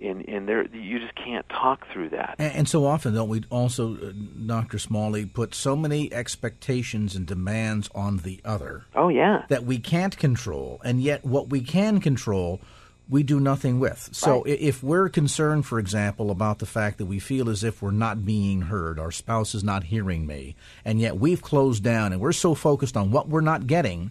and 0.01 0.29
and 0.29 0.49
there 0.49 0.67
you 0.67 0.99
just 0.99 1.15
can't 1.15 1.49
talk 1.49 1.87
through 1.93 2.11
that. 2.11 2.37
And, 2.39 2.55
and 2.55 2.69
so 2.69 2.87
often, 2.87 3.15
don't 3.15 3.29
we? 3.29 3.45
Also, 3.51 3.95
uh, 3.95 4.13
Doctor 4.47 4.79
Smalley 4.79 5.27
put 5.27 5.55
so 5.55 5.77
many 5.77 6.13
expectations 6.13 7.15
and 7.15 7.27
demands 7.27 7.91
on 7.95 8.19
the 8.19 8.41
other. 8.45 8.85
Oh 8.95 9.09
yeah, 9.09 9.45
that 9.49 9.65
we 9.65 9.79
can't 9.79 10.17
control, 10.17 10.81
and 10.85 11.03
yet 11.03 11.25
what 11.25 11.49
we 11.49 11.61
can 11.61 12.01
control. 12.01 12.61
We 13.07 13.23
do 13.23 13.39
nothing 13.39 13.81
with. 13.81 14.09
So, 14.13 14.45
right. 14.45 14.59
if 14.59 14.83
we're 14.83 15.11
concerned, 15.11 15.67
for 15.67 15.79
example, 15.79 16.31
about 16.31 16.59
the 16.59 16.65
fact 16.65 16.97
that 16.97 17.05
we 17.05 17.19
feel 17.19 17.51
as 17.51 17.63
if 17.63 17.83
we're 17.83 17.91
not 17.91 18.25
being 18.25 18.63
heard, 18.63 18.99
our 18.99 19.11
spouse 19.11 19.55
is 19.55 19.63
not 19.63 19.85
hearing 19.85 20.27
me, 20.27 20.57
and 20.87 20.99
yet 20.99 21.19
we've 21.19 21.43
closed 21.43 21.85
down 21.85 22.15
and 22.15 22.23
we're 22.23 22.33
so 22.33 22.55
focused 22.55 22.97
on 22.97 23.11
what 23.11 23.29
we're 23.29 23.43
not 23.43 23.67
getting 23.67 24.11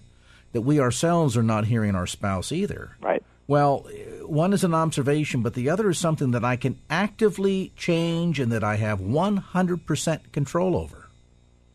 that 0.51 0.61
we 0.61 0.79
ourselves 0.79 1.35
are 1.35 1.41
not 1.41 1.65
hearing 1.65 1.95
our 1.95 2.05
spouse 2.05 2.51
either. 2.51 2.95
Right. 3.01 3.23
Well, 3.47 3.87
one 4.27 4.53
is 4.53 4.63
an 4.63 4.73
observation, 4.73 5.41
but 5.41 5.53
the 5.53 5.69
other 5.69 5.89
is 5.89 5.99
something 5.99 6.31
that 6.31 6.43
I 6.43 6.55
can 6.55 6.79
actively 6.89 7.71
change 7.75 8.39
and 8.39 8.51
that 8.51 8.63
I 8.63 8.75
have 8.77 8.99
100% 8.99 10.31
control 10.31 10.75
over. 10.75 11.09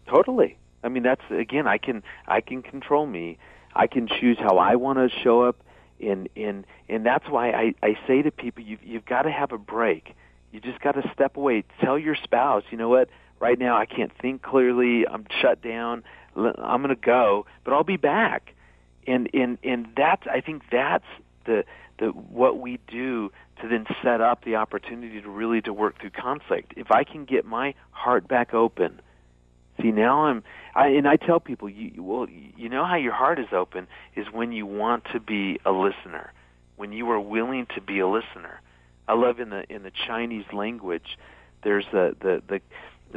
Totally. 0.06 0.56
I 0.82 0.88
mean, 0.88 1.02
that's 1.02 1.22
again, 1.30 1.66
I 1.66 1.78
can 1.78 2.02
I 2.26 2.40
can 2.40 2.62
control 2.62 3.06
me. 3.06 3.38
I 3.74 3.86
can 3.86 4.08
choose 4.08 4.38
how 4.38 4.58
I 4.58 4.76
want 4.76 4.98
to 4.98 5.08
show 5.22 5.42
up 5.42 5.56
and 6.00 6.28
and 6.36 6.64
and 6.88 7.04
that's 7.04 7.28
why 7.28 7.50
I 7.50 7.74
I 7.82 7.98
say 8.06 8.22
to 8.22 8.30
people 8.30 8.62
you've 8.62 8.82
you've 8.82 9.04
got 9.04 9.22
to 9.22 9.30
have 9.30 9.52
a 9.52 9.58
break. 9.58 10.14
You 10.52 10.60
just 10.60 10.80
got 10.80 10.92
to 10.92 11.10
step 11.12 11.36
away. 11.36 11.64
Tell 11.80 11.98
your 11.98 12.14
spouse, 12.16 12.64
you 12.70 12.78
know 12.78 12.88
what? 12.88 13.08
Right 13.40 13.58
now 13.58 13.76
I 13.76 13.86
can't 13.86 14.12
think 14.20 14.42
clearly. 14.42 15.06
I'm 15.06 15.26
shut 15.40 15.62
down. 15.62 16.04
I'm 16.36 16.82
going 16.82 16.94
to 16.94 16.94
go, 16.94 17.46
but 17.64 17.74
I'll 17.74 17.84
be 17.84 17.96
back. 17.96 18.54
And 19.06 19.28
and 19.34 19.58
and 19.62 19.88
that's 19.96 20.26
I 20.26 20.40
think 20.40 20.62
that's 20.70 21.06
the 21.44 21.64
the 21.98 22.06
what 22.06 22.58
we 22.58 22.78
do 22.88 23.30
to 23.60 23.68
then 23.68 23.86
set 24.02 24.20
up 24.20 24.44
the 24.44 24.56
opportunity 24.56 25.20
to 25.20 25.28
really 25.28 25.60
to 25.62 25.72
work 25.72 26.00
through 26.00 26.10
conflict. 26.10 26.74
If 26.76 26.90
I 26.90 27.04
can 27.04 27.24
get 27.24 27.44
my 27.44 27.74
heart 27.90 28.28
back 28.28 28.54
open, 28.54 29.00
see 29.80 29.90
now 29.90 30.26
I'm 30.26 30.42
I 30.74 30.88
and 30.88 31.08
I 31.08 31.16
tell 31.16 31.40
people 31.40 31.68
you 31.68 32.02
well 32.02 32.26
you 32.28 32.68
know 32.68 32.84
how 32.84 32.96
your 32.96 33.14
heart 33.14 33.38
is 33.38 33.52
open 33.52 33.86
is 34.16 34.26
when 34.32 34.52
you 34.52 34.66
want 34.66 35.04
to 35.12 35.20
be 35.20 35.58
a 35.64 35.72
listener, 35.72 36.32
when 36.76 36.92
you 36.92 37.10
are 37.10 37.20
willing 37.20 37.66
to 37.74 37.80
be 37.80 37.98
a 37.98 38.08
listener. 38.08 38.60
I 39.06 39.14
love 39.14 39.40
in 39.40 39.50
the 39.50 39.64
in 39.72 39.82
the 39.82 39.92
Chinese 40.06 40.44
language 40.52 41.16
there's 41.62 41.86
the 41.92 42.14
the 42.20 42.42
the 42.48 42.60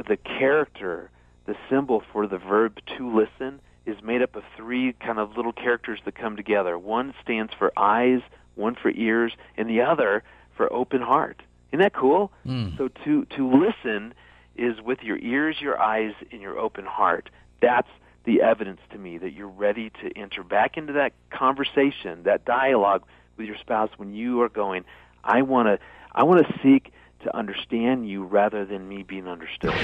the 0.02 0.16
character, 0.16 1.10
the 1.46 1.54
symbol 1.68 2.02
for 2.12 2.26
the 2.26 2.38
verb 2.38 2.78
to 2.98 3.14
listen 3.14 3.60
is 3.84 3.96
made 4.02 4.22
up 4.22 4.36
of 4.36 4.44
three 4.56 4.92
kind 4.94 5.18
of 5.18 5.36
little 5.36 5.52
characters 5.52 6.00
that 6.04 6.14
come 6.14 6.36
together. 6.36 6.78
One 6.78 7.14
stands 7.22 7.52
for 7.58 7.72
eyes, 7.76 8.20
one 8.54 8.74
for 8.74 8.90
ears, 8.90 9.32
and 9.56 9.68
the 9.68 9.80
other 9.80 10.22
for 10.56 10.72
open 10.72 11.00
heart. 11.00 11.42
Isn't 11.70 11.80
that 11.80 11.94
cool? 11.94 12.32
Mm. 12.46 12.76
So 12.76 12.88
to 13.04 13.24
to 13.36 13.48
listen 13.48 14.14
is 14.56 14.80
with 14.80 15.02
your 15.02 15.18
ears, 15.18 15.60
your 15.60 15.80
eyes, 15.80 16.12
and 16.30 16.42
your 16.42 16.58
open 16.58 16.84
heart. 16.84 17.30
That's 17.60 17.88
the 18.24 18.42
evidence 18.42 18.80
to 18.90 18.98
me 18.98 19.18
that 19.18 19.32
you're 19.32 19.48
ready 19.48 19.90
to 20.02 20.16
enter 20.16 20.44
back 20.44 20.76
into 20.76 20.92
that 20.92 21.12
conversation, 21.30 22.24
that 22.24 22.44
dialogue 22.44 23.02
with 23.36 23.46
your 23.46 23.56
spouse 23.56 23.90
when 23.96 24.14
you 24.14 24.42
are 24.42 24.48
going, 24.48 24.84
I 25.24 25.42
want 25.42 25.68
to 25.68 25.78
I 26.14 26.24
want 26.24 26.46
to 26.46 26.58
seek 26.62 26.92
to 27.22 27.36
understand 27.36 28.08
you 28.08 28.24
rather 28.24 28.64
than 28.64 28.88
me 28.88 29.02
being 29.02 29.28
understood. 29.28 29.74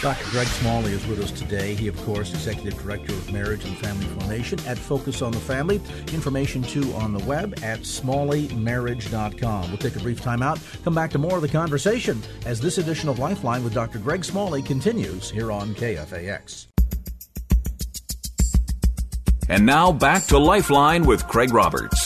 Dr. 0.00 0.30
Greg 0.30 0.46
Smalley 0.46 0.92
is 0.92 1.06
with 1.06 1.20
us 1.20 1.30
today. 1.30 1.74
He, 1.74 1.88
of 1.88 1.96
course, 2.04 2.32
Executive 2.32 2.80
Director 2.82 3.12
of 3.12 3.32
Marriage 3.32 3.64
and 3.64 3.76
Family 3.78 4.06
Formation 4.06 4.58
at 4.66 4.78
Focus 4.78 5.22
on 5.22 5.32
the 5.32 5.40
Family. 5.40 5.80
Information, 6.12 6.62
too, 6.62 6.92
on 6.94 7.12
the 7.12 7.24
web 7.24 7.54
at 7.62 7.80
smalleymarriage.com. 7.80 9.68
We'll 9.68 9.78
take 9.78 9.96
a 9.96 10.00
brief 10.00 10.20
time 10.20 10.42
out, 10.42 10.58
come 10.84 10.94
back 10.94 11.10
to 11.12 11.18
more 11.18 11.36
of 11.36 11.42
the 11.42 11.48
conversation 11.48 12.22
as 12.46 12.60
this 12.60 12.78
edition 12.78 13.08
of 13.08 13.18
Lifeline 13.18 13.64
with 13.64 13.74
Dr. 13.74 13.98
Greg 13.98 14.24
Smalley 14.24 14.62
continues 14.62 15.30
here 15.30 15.50
on 15.50 15.74
KFAX. 15.74 16.66
And 19.48 19.66
now 19.66 19.92
back 19.92 20.24
to 20.26 20.38
Lifeline 20.38 21.04
with 21.04 21.26
Craig 21.28 21.52
Roberts. 21.52 22.03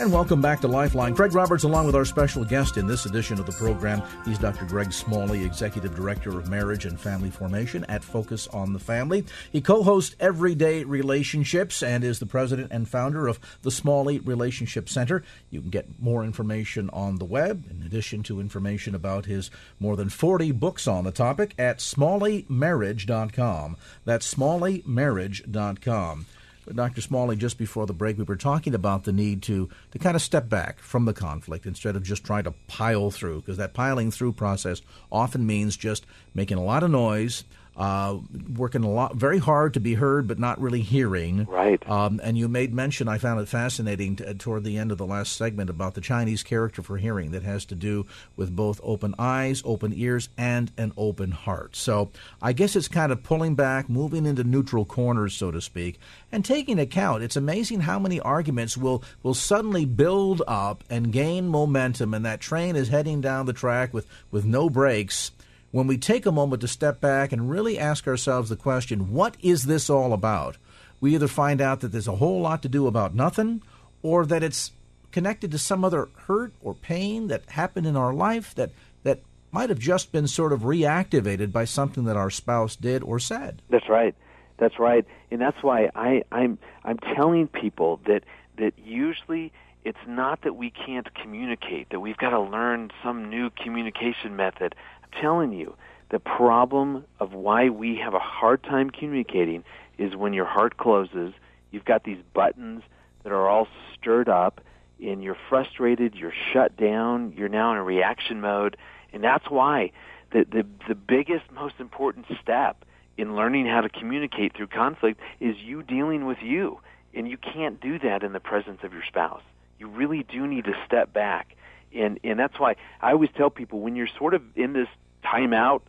And 0.00 0.12
welcome 0.12 0.42
back 0.42 0.60
to 0.62 0.66
Lifeline. 0.66 1.14
Craig 1.14 1.36
Roberts, 1.36 1.62
along 1.62 1.86
with 1.86 1.94
our 1.94 2.04
special 2.04 2.44
guest 2.44 2.76
in 2.76 2.88
this 2.88 3.06
edition 3.06 3.38
of 3.38 3.46
the 3.46 3.52
program. 3.52 4.02
He's 4.24 4.38
Dr. 4.38 4.64
Greg 4.64 4.92
Smalley, 4.92 5.44
Executive 5.44 5.94
Director 5.94 6.36
of 6.36 6.48
Marriage 6.48 6.84
and 6.84 6.98
Family 6.98 7.30
Formation 7.30 7.84
at 7.84 8.02
Focus 8.02 8.48
on 8.48 8.72
the 8.72 8.80
Family. 8.80 9.24
He 9.52 9.60
co 9.60 9.84
hosts 9.84 10.16
Everyday 10.18 10.82
Relationships 10.82 11.80
and 11.80 12.02
is 12.02 12.18
the 12.18 12.26
president 12.26 12.72
and 12.72 12.88
founder 12.88 13.28
of 13.28 13.38
the 13.62 13.70
Smalley 13.70 14.18
Relationship 14.18 14.88
Center. 14.88 15.22
You 15.50 15.60
can 15.60 15.70
get 15.70 16.00
more 16.00 16.24
information 16.24 16.90
on 16.90 17.18
the 17.18 17.24
web, 17.24 17.64
in 17.70 17.86
addition 17.86 18.24
to 18.24 18.40
information 18.40 18.96
about 18.96 19.26
his 19.26 19.48
more 19.78 19.94
than 19.94 20.08
40 20.08 20.50
books 20.50 20.88
on 20.88 21.04
the 21.04 21.12
topic, 21.12 21.54
at 21.56 21.78
smalleymarriage.com. 21.78 23.76
That's 24.04 24.34
smalleymarriage.com. 24.34 26.26
Dr. 26.72 27.00
Smalley, 27.00 27.36
just 27.36 27.58
before 27.58 27.86
the 27.86 27.92
break, 27.92 28.16
we 28.16 28.24
were 28.24 28.36
talking 28.36 28.74
about 28.74 29.04
the 29.04 29.12
need 29.12 29.42
to, 29.42 29.68
to 29.90 29.98
kind 29.98 30.16
of 30.16 30.22
step 30.22 30.48
back 30.48 30.78
from 30.78 31.04
the 31.04 31.12
conflict 31.12 31.66
instead 31.66 31.96
of 31.96 32.02
just 32.02 32.24
trying 32.24 32.44
to 32.44 32.54
pile 32.68 33.10
through, 33.10 33.40
because 33.40 33.56
that 33.58 33.74
piling 33.74 34.10
through 34.10 34.32
process 34.32 34.80
often 35.12 35.46
means 35.46 35.76
just 35.76 36.06
making 36.34 36.56
a 36.56 36.64
lot 36.64 36.82
of 36.82 36.90
noise, 36.90 37.44
uh, 37.76 38.18
working 38.56 38.84
a 38.84 38.90
lot, 38.90 39.16
very 39.16 39.38
hard 39.38 39.74
to 39.74 39.80
be 39.80 39.94
heard, 39.94 40.26
but 40.26 40.38
not 40.38 40.60
really 40.60 40.82
hearing. 40.82 41.44
Right. 41.44 41.82
Um, 41.88 42.20
and 42.22 42.38
you 42.38 42.48
made 42.48 42.72
mention, 42.72 43.08
I 43.08 43.18
found 43.18 43.40
it 43.40 43.48
fascinating 43.48 44.16
t- 44.16 44.34
toward 44.34 44.64
the 44.64 44.78
end 44.78 44.92
of 44.92 44.98
the 44.98 45.06
last 45.06 45.36
segment 45.36 45.70
about 45.70 45.94
the 45.94 46.00
Chinese 46.00 46.42
character 46.42 46.82
for 46.82 46.96
hearing 46.96 47.32
that 47.32 47.42
has 47.42 47.64
to 47.66 47.74
do 47.74 48.06
with 48.36 48.54
both 48.54 48.80
open 48.82 49.14
eyes, 49.18 49.62
open 49.64 49.92
ears, 49.94 50.28
and 50.36 50.70
an 50.76 50.92
open 50.96 51.32
heart. 51.32 51.76
So 51.76 52.10
I 52.40 52.52
guess 52.52 52.76
it's 52.76 52.88
kind 52.88 53.10
of 53.10 53.22
pulling 53.22 53.54
back, 53.54 53.88
moving 53.88 54.26
into 54.26 54.44
neutral 54.44 54.84
corners, 54.84 55.34
so 55.34 55.50
to 55.50 55.60
speak, 55.60 55.98
and 56.30 56.44
taking 56.44 56.78
account. 56.78 57.22
It's 57.22 57.36
amazing 57.36 57.80
how 57.80 57.98
many 57.98 58.20
arguments 58.20 58.76
will 58.76 59.02
will 59.22 59.34
suddenly 59.34 59.84
build 59.84 60.42
up 60.46 60.84
and 60.88 61.12
gain 61.12 61.48
momentum, 61.48 62.14
and 62.14 62.24
that 62.24 62.40
train 62.40 62.76
is 62.76 62.88
heading 62.88 63.20
down 63.20 63.46
the 63.46 63.52
track 63.52 63.92
with 63.92 64.06
with 64.30 64.44
no 64.44 64.70
brakes 64.70 65.32
when 65.74 65.88
we 65.88 65.98
take 65.98 66.24
a 66.24 66.30
moment 66.30 66.60
to 66.62 66.68
step 66.68 67.00
back 67.00 67.32
and 67.32 67.50
really 67.50 67.80
ask 67.80 68.06
ourselves 68.06 68.48
the 68.48 68.54
question, 68.54 69.12
what 69.12 69.36
is 69.42 69.64
this 69.64 69.90
all 69.90 70.12
about? 70.12 70.56
We 71.00 71.16
either 71.16 71.26
find 71.26 71.60
out 71.60 71.80
that 71.80 71.88
there's 71.88 72.06
a 72.06 72.14
whole 72.14 72.40
lot 72.40 72.62
to 72.62 72.68
do 72.68 72.86
about 72.86 73.12
nothing, 73.12 73.60
or 74.00 74.24
that 74.24 74.44
it's 74.44 74.70
connected 75.10 75.50
to 75.50 75.58
some 75.58 75.84
other 75.84 76.10
hurt 76.28 76.52
or 76.62 76.74
pain 76.74 77.26
that 77.26 77.50
happened 77.50 77.88
in 77.88 77.96
our 77.96 78.14
life 78.14 78.54
that, 78.54 78.70
that 79.02 79.18
might 79.50 79.68
have 79.68 79.80
just 79.80 80.12
been 80.12 80.28
sort 80.28 80.52
of 80.52 80.60
reactivated 80.60 81.50
by 81.50 81.64
something 81.64 82.04
that 82.04 82.16
our 82.16 82.30
spouse 82.30 82.76
did 82.76 83.02
or 83.02 83.18
said. 83.18 83.60
That's 83.68 83.88
right. 83.88 84.14
That's 84.58 84.78
right. 84.78 85.04
And 85.32 85.40
that's 85.40 85.60
why 85.60 85.90
I, 85.96 86.22
I'm 86.30 86.56
I'm 86.84 86.98
telling 86.98 87.48
people 87.48 87.98
that 88.06 88.22
that 88.58 88.74
usually 88.78 89.52
it's 89.84 89.98
not 90.06 90.42
that 90.42 90.54
we 90.54 90.70
can't 90.70 91.12
communicate, 91.14 91.90
that 91.90 92.00
we've 92.00 92.16
got 92.16 92.30
to 92.30 92.40
learn 92.40 92.90
some 93.02 93.28
new 93.28 93.50
communication 93.50 94.34
method 94.34 94.74
telling 95.20 95.52
you, 95.52 95.74
the 96.10 96.18
problem 96.18 97.04
of 97.18 97.32
why 97.32 97.68
we 97.68 97.96
have 97.96 98.14
a 98.14 98.18
hard 98.18 98.62
time 98.62 98.90
communicating 98.90 99.64
is 99.98 100.14
when 100.14 100.32
your 100.32 100.44
heart 100.44 100.76
closes, 100.76 101.32
you've 101.70 101.84
got 101.84 102.04
these 102.04 102.18
buttons 102.32 102.82
that 103.22 103.32
are 103.32 103.48
all 103.48 103.66
stirred 103.94 104.28
up, 104.28 104.60
and 105.02 105.22
you're 105.22 105.36
frustrated, 105.48 106.14
you're 106.14 106.32
shut 106.52 106.76
down, 106.76 107.32
you're 107.36 107.48
now 107.48 107.72
in 107.72 107.78
a 107.78 107.82
reaction 107.82 108.40
mode, 108.40 108.76
and 109.12 109.24
that's 109.24 109.50
why 109.50 109.90
the 110.32 110.44
the, 110.50 110.66
the 110.88 110.94
biggest, 110.94 111.50
most 111.52 111.74
important 111.78 112.26
step 112.40 112.84
in 113.16 113.36
learning 113.36 113.66
how 113.66 113.80
to 113.80 113.88
communicate 113.88 114.56
through 114.56 114.66
conflict 114.66 115.20
is 115.40 115.56
you 115.58 115.82
dealing 115.82 116.26
with 116.26 116.38
you, 116.42 116.80
and 117.14 117.28
you 117.28 117.36
can't 117.36 117.80
do 117.80 117.98
that 117.98 118.22
in 118.22 118.32
the 118.32 118.40
presence 118.40 118.80
of 118.82 118.92
your 118.92 119.04
spouse. 119.04 119.42
You 119.78 119.88
really 119.88 120.22
do 120.22 120.46
need 120.46 120.64
to 120.64 120.74
step 120.86 121.12
back 121.12 121.56
and 121.94 122.18
and 122.24 122.38
that's 122.38 122.58
why 122.58 122.76
I 123.00 123.12
always 123.12 123.30
tell 123.36 123.50
people 123.50 123.80
when 123.80 123.96
you're 123.96 124.08
sort 124.18 124.34
of 124.34 124.42
in 124.56 124.72
this 124.72 124.88
timeout 125.24 125.82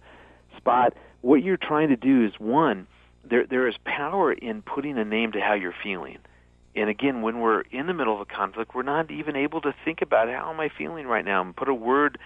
spot, 0.57 0.93
what 1.21 1.43
you're 1.43 1.57
trying 1.57 1.89
to 1.89 1.95
do 1.95 2.25
is 2.25 2.33
one, 2.39 2.87
there 3.23 3.45
there 3.45 3.67
is 3.67 3.75
power 3.83 4.31
in 4.31 4.61
putting 4.61 4.97
a 4.97 5.05
name 5.05 5.31
to 5.33 5.41
how 5.41 5.53
you're 5.53 5.75
feeling. 5.83 6.17
And 6.75 6.89
again, 6.89 7.21
when 7.21 7.39
we're 7.39 7.61
in 7.71 7.87
the 7.87 7.93
middle 7.93 8.13
of 8.13 8.21
a 8.21 8.25
conflict, 8.25 8.75
we're 8.75 8.83
not 8.83 9.09
even 9.09 9.35
able 9.35 9.61
to 9.61 9.73
think 9.85 10.01
about 10.01 10.27
how 10.27 10.51
am 10.51 10.59
I 10.59 10.69
feeling 10.69 11.07
right 11.07 11.23
now 11.23 11.41
and 11.41 11.55
put 11.55 11.69
a 11.69 11.73
word 11.73 12.17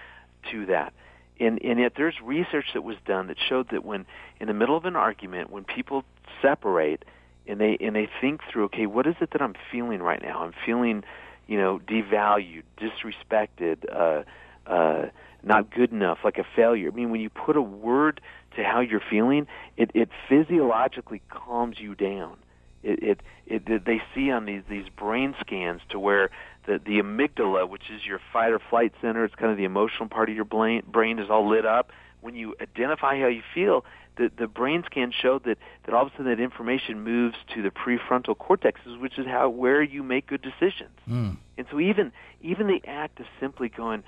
to 0.50 0.66
that. 0.66 0.92
And 1.38 1.62
and 1.62 1.78
yet 1.78 1.92
there's 1.96 2.20
research 2.22 2.66
that 2.74 2.82
was 2.82 2.96
done 3.06 3.28
that 3.28 3.36
showed 3.48 3.70
that 3.70 3.84
when 3.84 4.06
in 4.40 4.48
the 4.48 4.54
middle 4.54 4.76
of 4.76 4.84
an 4.84 4.96
argument, 4.96 5.50
when 5.50 5.64
people 5.64 6.04
separate 6.42 7.04
and 7.46 7.60
they 7.60 7.76
and 7.80 7.96
they 7.96 8.08
think 8.20 8.40
through, 8.50 8.64
okay, 8.64 8.86
what 8.86 9.06
is 9.06 9.14
it 9.20 9.30
that 9.32 9.40
I'm 9.40 9.54
feeling 9.72 10.02
right 10.02 10.20
now? 10.20 10.42
I'm 10.42 10.52
feeling, 10.66 11.04
you 11.50 11.58
know, 11.58 11.80
devalued, 11.80 12.62
disrespected, 12.78 13.78
uh, 13.92 14.22
uh, 14.70 15.08
not 15.42 15.74
good 15.74 15.90
enough, 15.90 16.18
like 16.22 16.38
a 16.38 16.46
failure. 16.54 16.90
I 16.92 16.94
mean, 16.94 17.10
when 17.10 17.20
you 17.20 17.28
put 17.28 17.56
a 17.56 17.62
word 17.62 18.20
to 18.54 18.62
how 18.62 18.78
you're 18.78 19.02
feeling, 19.10 19.48
it, 19.76 19.90
it 19.92 20.10
physiologically 20.28 21.20
calms 21.28 21.80
you 21.80 21.96
down. 21.96 22.36
It, 22.84 23.20
it, 23.48 23.62
it, 23.68 23.84
they 23.84 24.00
see 24.14 24.30
on 24.30 24.44
these 24.46 24.62
these 24.70 24.88
brain 24.96 25.34
scans 25.40 25.80
to 25.90 25.98
where 25.98 26.30
the 26.66 26.78
the 26.78 27.00
amygdala, 27.00 27.68
which 27.68 27.90
is 27.90 28.06
your 28.06 28.20
fight 28.32 28.52
or 28.52 28.60
flight 28.70 28.92
center, 29.02 29.24
it's 29.24 29.34
kind 29.34 29.50
of 29.50 29.58
the 29.58 29.64
emotional 29.64 30.08
part 30.08 30.30
of 30.30 30.36
your 30.36 30.44
brain, 30.44 30.82
brain 30.86 31.18
is 31.18 31.28
all 31.30 31.48
lit 31.48 31.66
up. 31.66 31.90
When 32.20 32.34
you 32.34 32.54
identify 32.60 33.18
how 33.18 33.28
you 33.28 33.42
feel, 33.54 33.84
the 34.16 34.30
the 34.36 34.46
brain 34.46 34.82
scan 34.86 35.12
showed 35.12 35.44
that 35.44 35.58
that 35.84 35.94
all 35.94 36.02
of 36.02 36.08
a 36.08 36.10
sudden 36.12 36.26
that 36.26 36.40
information 36.40 37.02
moves 37.02 37.36
to 37.54 37.62
the 37.62 37.70
prefrontal 37.70 38.36
cortexes, 38.36 39.00
which 39.00 39.18
is 39.18 39.26
how 39.26 39.48
where 39.48 39.82
you 39.82 40.02
make 40.02 40.26
good 40.26 40.42
decisions. 40.42 40.96
Mm. 41.08 41.36
And 41.56 41.66
so 41.70 41.80
even 41.80 42.12
even 42.42 42.66
the 42.66 42.82
act 42.86 43.20
of 43.20 43.26
simply 43.38 43.68
going, 43.68 44.02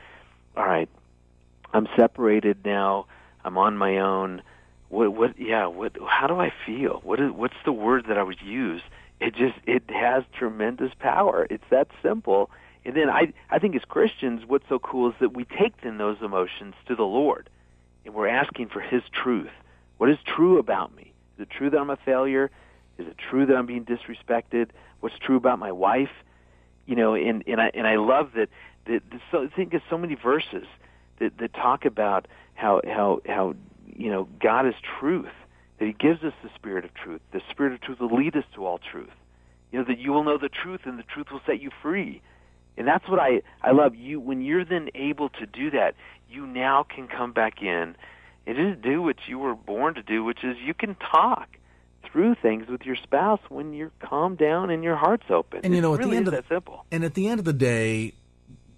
all 0.57 0.65
right, 0.65 0.89
I'm 1.73 1.89
separated 1.97 2.65
now. 2.65 3.07
I'm 3.45 3.59
on 3.59 3.77
my 3.77 3.99
own. 3.99 4.43
What? 4.89 5.15
What? 5.15 5.39
Yeah. 5.39 5.67
What? 5.67 5.97
How 6.07 6.27
do 6.27 6.39
I 6.41 6.53
feel? 6.67 7.01
What 7.03 7.21
is? 7.21 7.33
What's 7.33 7.57
the 7.65 7.73
word 7.73 8.07
that 8.09 8.19
I 8.19 8.23
would 8.23 8.43
use? 8.43 8.83
It 9.21 9.35
just 9.35 9.55
it 9.67 9.85
has 9.89 10.25
tremendous 10.37 10.93
power. 10.99 11.47
It's 11.49 11.65
that 11.71 11.89
simple. 12.03 12.51
And 12.85 12.97
then 12.97 13.09
I 13.09 13.33
I 13.51 13.59
think 13.59 13.77
as 13.77 13.83
Christians, 13.85 14.43
what's 14.47 14.69
so 14.69 14.79
cool 14.79 15.11
is 15.11 15.15
that 15.21 15.33
we 15.33 15.45
take 15.45 15.81
then 15.83 15.99
those 15.99 16.19
emotions 16.21 16.75
to 16.87 16.95
the 16.95 17.05
Lord, 17.05 17.49
and 18.05 18.15
we're 18.15 18.29
asking 18.29 18.69
for 18.69 18.81
His 18.81 19.03
truth. 19.13 19.51
What 19.99 20.11
is 20.11 20.19
true 20.27 20.59
about 20.59 20.95
me? 20.95 21.13
Is 21.37 21.43
it 21.43 21.51
true 21.51 21.71
that 21.71 21.79
I'm 21.79 21.91
a 21.91 21.97
failure? 21.97 22.51
Is 22.99 23.07
it 23.07 23.17
true 23.19 23.47
that 23.47 23.57
I'm 23.57 23.67
being 23.67 23.85
disrespected? 23.85 24.69
What's 25.01 25.19
true 25.19 25.37
about 25.37 25.59
my 25.59 25.73
wife? 25.73 26.11
You 26.87 26.97
know, 26.97 27.15
and 27.15 27.45
and 27.47 27.61
I 27.61 27.71
and 27.75 27.87
I 27.87 27.97
love 27.97 28.31
that. 28.37 28.49
That 28.87 29.03
so, 29.31 29.45
I 29.45 29.49
think 29.55 29.75
of 29.75 29.83
so 29.89 29.97
many 29.97 30.15
verses 30.17 30.67
that 31.19 31.39
that 31.39 31.55
talk 31.55 31.85
about 31.85 32.27
how 32.55 32.81
how 32.85 33.21
how 33.27 33.55
you 33.87 34.11
know 34.11 34.29
God 34.41 34.67
is 34.67 34.75
truth. 35.01 35.33
That 35.79 35.87
He 35.87 35.93
gives 35.93 36.23
us 36.23 36.33
the 36.43 36.51
Spirit 36.55 36.85
of 36.85 36.95
truth. 36.95 37.21
The 37.33 37.41
Spirit 37.51 37.73
of 37.73 37.81
truth 37.81 38.01
will 38.01 38.17
lead 38.17 38.37
us 38.37 38.45
to 38.55 38.67
all 38.67 38.79
truth. 38.79 39.11
You 39.71 39.79
know 39.79 39.85
that 39.87 39.99
you 39.99 40.13
will 40.13 40.25
know 40.25 40.39
the 40.39 40.49
truth, 40.49 40.81
and 40.85 40.99
the 40.99 41.05
truth 41.05 41.29
will 41.33 41.41
set 41.47 41.61
you 41.61 41.71
free. 41.81 42.21
And 42.77 42.87
that's 42.87 43.09
what 43.09 43.19
I 43.19 43.43
I 43.63 43.73
love. 43.73 43.95
You 43.95 44.21
when 44.21 44.43
you're 44.43 44.65
then 44.65 44.89
able 44.95 45.29
to 45.31 45.47
do 45.47 45.71
that, 45.71 45.95
you 46.31 46.47
now 46.47 46.85
can 46.85 47.09
come 47.09 47.33
back 47.33 47.63
in 47.63 47.97
and 48.47 48.57
just 48.57 48.83
do 48.83 49.03
what 49.03 49.17
you 49.29 49.39
were 49.39 49.55
born 49.55 49.95
to 49.95 50.03
do, 50.03 50.25
which 50.25 50.43
is 50.43 50.57
you 50.65 50.75
can 50.75 50.97
talk 50.97 51.49
through 52.11 52.35
things 52.43 52.69
with 52.69 52.83
your 52.83 52.97
spouse 52.97 53.41
when 53.49 53.73
you're 53.73 53.93
calmed 54.01 54.39
down 54.39 54.71
and 54.71 54.83
your 54.83 54.97
heart's 54.97 55.31
open. 55.31 55.61
And 55.65 55.75
you 55.75 55.81
know, 55.81 55.93
it 55.93 55.97
at 55.97 55.99
really 56.01 56.11
the 56.13 56.17
end 56.17 56.29
of 56.29 56.35
that 56.35 56.49
simple. 56.49 56.85
And 56.91 57.05
at 57.05 57.15
the 57.15 57.29
end 57.29 57.39
of 57.39 57.45
the 57.45 57.53
day, 57.53 58.15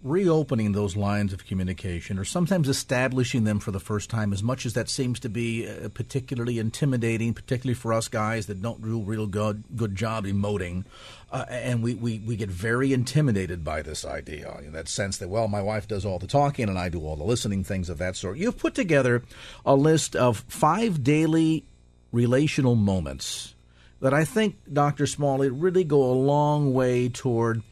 reopening 0.04 0.72
those 0.72 0.96
lines 0.96 1.32
of 1.32 1.46
communication 1.46 2.18
or 2.18 2.26
sometimes 2.26 2.68
establishing 2.68 3.44
them 3.44 3.58
for 3.58 3.70
the 3.70 3.80
first 3.80 4.10
time 4.10 4.34
as 4.34 4.42
much 4.42 4.66
as 4.66 4.74
that 4.74 4.86
seems 4.90 5.18
to 5.18 5.30
be 5.30 5.66
uh, 5.66 5.88
particularly 5.88 6.58
intimidating 6.58 7.32
particularly 7.32 7.72
for 7.72 7.90
us 7.90 8.06
guys 8.06 8.44
that 8.44 8.60
don't 8.60 8.82
do 8.82 9.00
a 9.00 9.04
real 9.04 9.26
good 9.26 9.64
good 9.74 9.96
job 9.96 10.26
emoting 10.26 10.84
uh, 11.32 11.46
and 11.48 11.82
we, 11.82 11.94
we, 11.94 12.18
we 12.18 12.36
get 12.36 12.50
very 12.50 12.92
intimidated 12.92 13.64
by 13.64 13.80
this 13.80 14.04
idea 14.04 14.54
in 14.58 14.72
that 14.72 14.88
sense 14.88 15.16
that 15.16 15.30
well 15.30 15.48
my 15.48 15.62
wife 15.62 15.88
does 15.88 16.04
all 16.04 16.18
the 16.18 16.26
talking 16.26 16.68
and 16.68 16.78
I 16.78 16.90
do 16.90 17.00
all 17.00 17.16
the 17.16 17.24
listening 17.24 17.64
things 17.64 17.88
of 17.88 17.96
that 17.96 18.14
sort 18.14 18.36
you've 18.36 18.58
put 18.58 18.74
together 18.74 19.22
a 19.64 19.74
list 19.74 20.14
of 20.14 20.44
five 20.48 21.02
daily 21.02 21.64
relational 22.12 22.74
moments 22.74 23.54
that 24.00 24.12
I 24.12 24.26
think 24.26 24.56
Dr. 24.70 25.06
Smalley 25.06 25.48
really 25.48 25.82
go 25.82 26.02
a 26.02 26.12
long 26.12 26.74
way 26.74 27.08
toward 27.08 27.62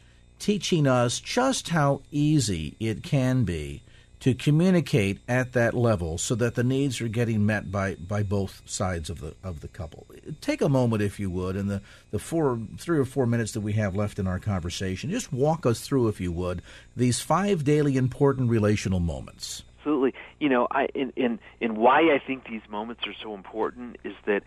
teaching 0.43 0.85
us 0.85 1.21
just 1.21 1.69
how 1.69 2.01
easy 2.11 2.75
it 2.77 3.01
can 3.01 3.45
be 3.45 3.81
to 4.19 4.33
communicate 4.33 5.19
at 5.25 5.53
that 5.53 5.73
level 5.73 6.17
so 6.17 6.35
that 6.35 6.55
the 6.55 6.63
needs 6.65 6.99
are 6.99 7.07
getting 7.07 7.45
met 7.45 7.71
by, 7.71 7.95
by 7.95 8.21
both 8.23 8.61
sides 8.65 9.09
of 9.09 9.21
the 9.21 9.33
of 9.41 9.61
the 9.61 9.69
couple. 9.69 10.05
Take 10.41 10.61
a 10.61 10.67
moment 10.67 11.01
if 11.01 11.17
you 11.17 11.29
would 11.29 11.55
in 11.55 11.67
the, 11.67 11.81
the 12.11 12.19
four 12.19 12.59
three 12.77 12.99
or 12.99 13.05
four 13.05 13.25
minutes 13.25 13.53
that 13.53 13.61
we 13.61 13.71
have 13.73 13.95
left 13.95 14.19
in 14.19 14.27
our 14.27 14.39
conversation. 14.39 15.09
Just 15.09 15.31
walk 15.31 15.65
us 15.65 15.79
through 15.79 16.09
if 16.09 16.19
you 16.19 16.33
would 16.33 16.61
these 16.93 17.21
five 17.21 17.63
daily 17.63 17.95
important 17.95 18.49
relational 18.49 18.99
moments. 18.99 19.63
Absolutely. 19.77 20.13
You 20.41 20.49
know, 20.49 20.67
I 20.71 20.87
in 20.93 21.39
in, 21.61 21.75
why 21.75 22.13
I 22.13 22.19
think 22.25 22.49
these 22.49 22.67
moments 22.69 23.07
are 23.07 23.15
so 23.23 23.33
important 23.33 23.95
is 24.03 24.15
that 24.25 24.43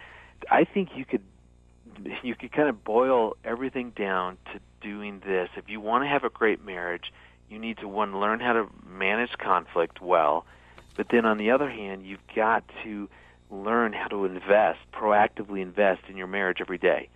I 0.51 0.65
think 0.65 0.91
you 0.95 1.07
could 1.07 1.23
you 2.23 2.35
could 2.35 2.53
kind 2.53 2.69
of 2.69 2.85
boil 2.85 3.35
everything 3.45 3.91
down 3.91 4.37
to 4.53 4.61
doing 4.87 5.21
this. 5.27 5.49
If 5.57 5.69
you 5.69 5.81
want 5.81 6.05
to 6.05 6.09
have 6.09 6.23
a 6.23 6.31
great 6.31 6.65
marriage, 6.65 7.13
you 7.51 7.59
need 7.59 7.79
to 7.79 7.89
one 7.89 8.21
learn 8.21 8.39
how 8.39 8.53
to 8.53 8.69
manage 8.89 9.33
conflict 9.37 10.01
well, 10.01 10.47
but 10.97 11.09
then 11.11 11.27
on 11.27 11.39
the 11.39 11.51
other 11.51 11.69
hand, 11.69 12.07
you've 12.07 12.27
got 12.37 12.63
to 12.85 13.09
learn 13.51 13.93
how 13.93 14.07
to 14.07 14.25
invest, 14.25 14.79
proactively 14.93 15.61
invest 15.61 16.03
in 16.09 16.17
your 16.17 16.29
marriage 16.29 16.59
every 16.61 16.79
day. 16.79 17.09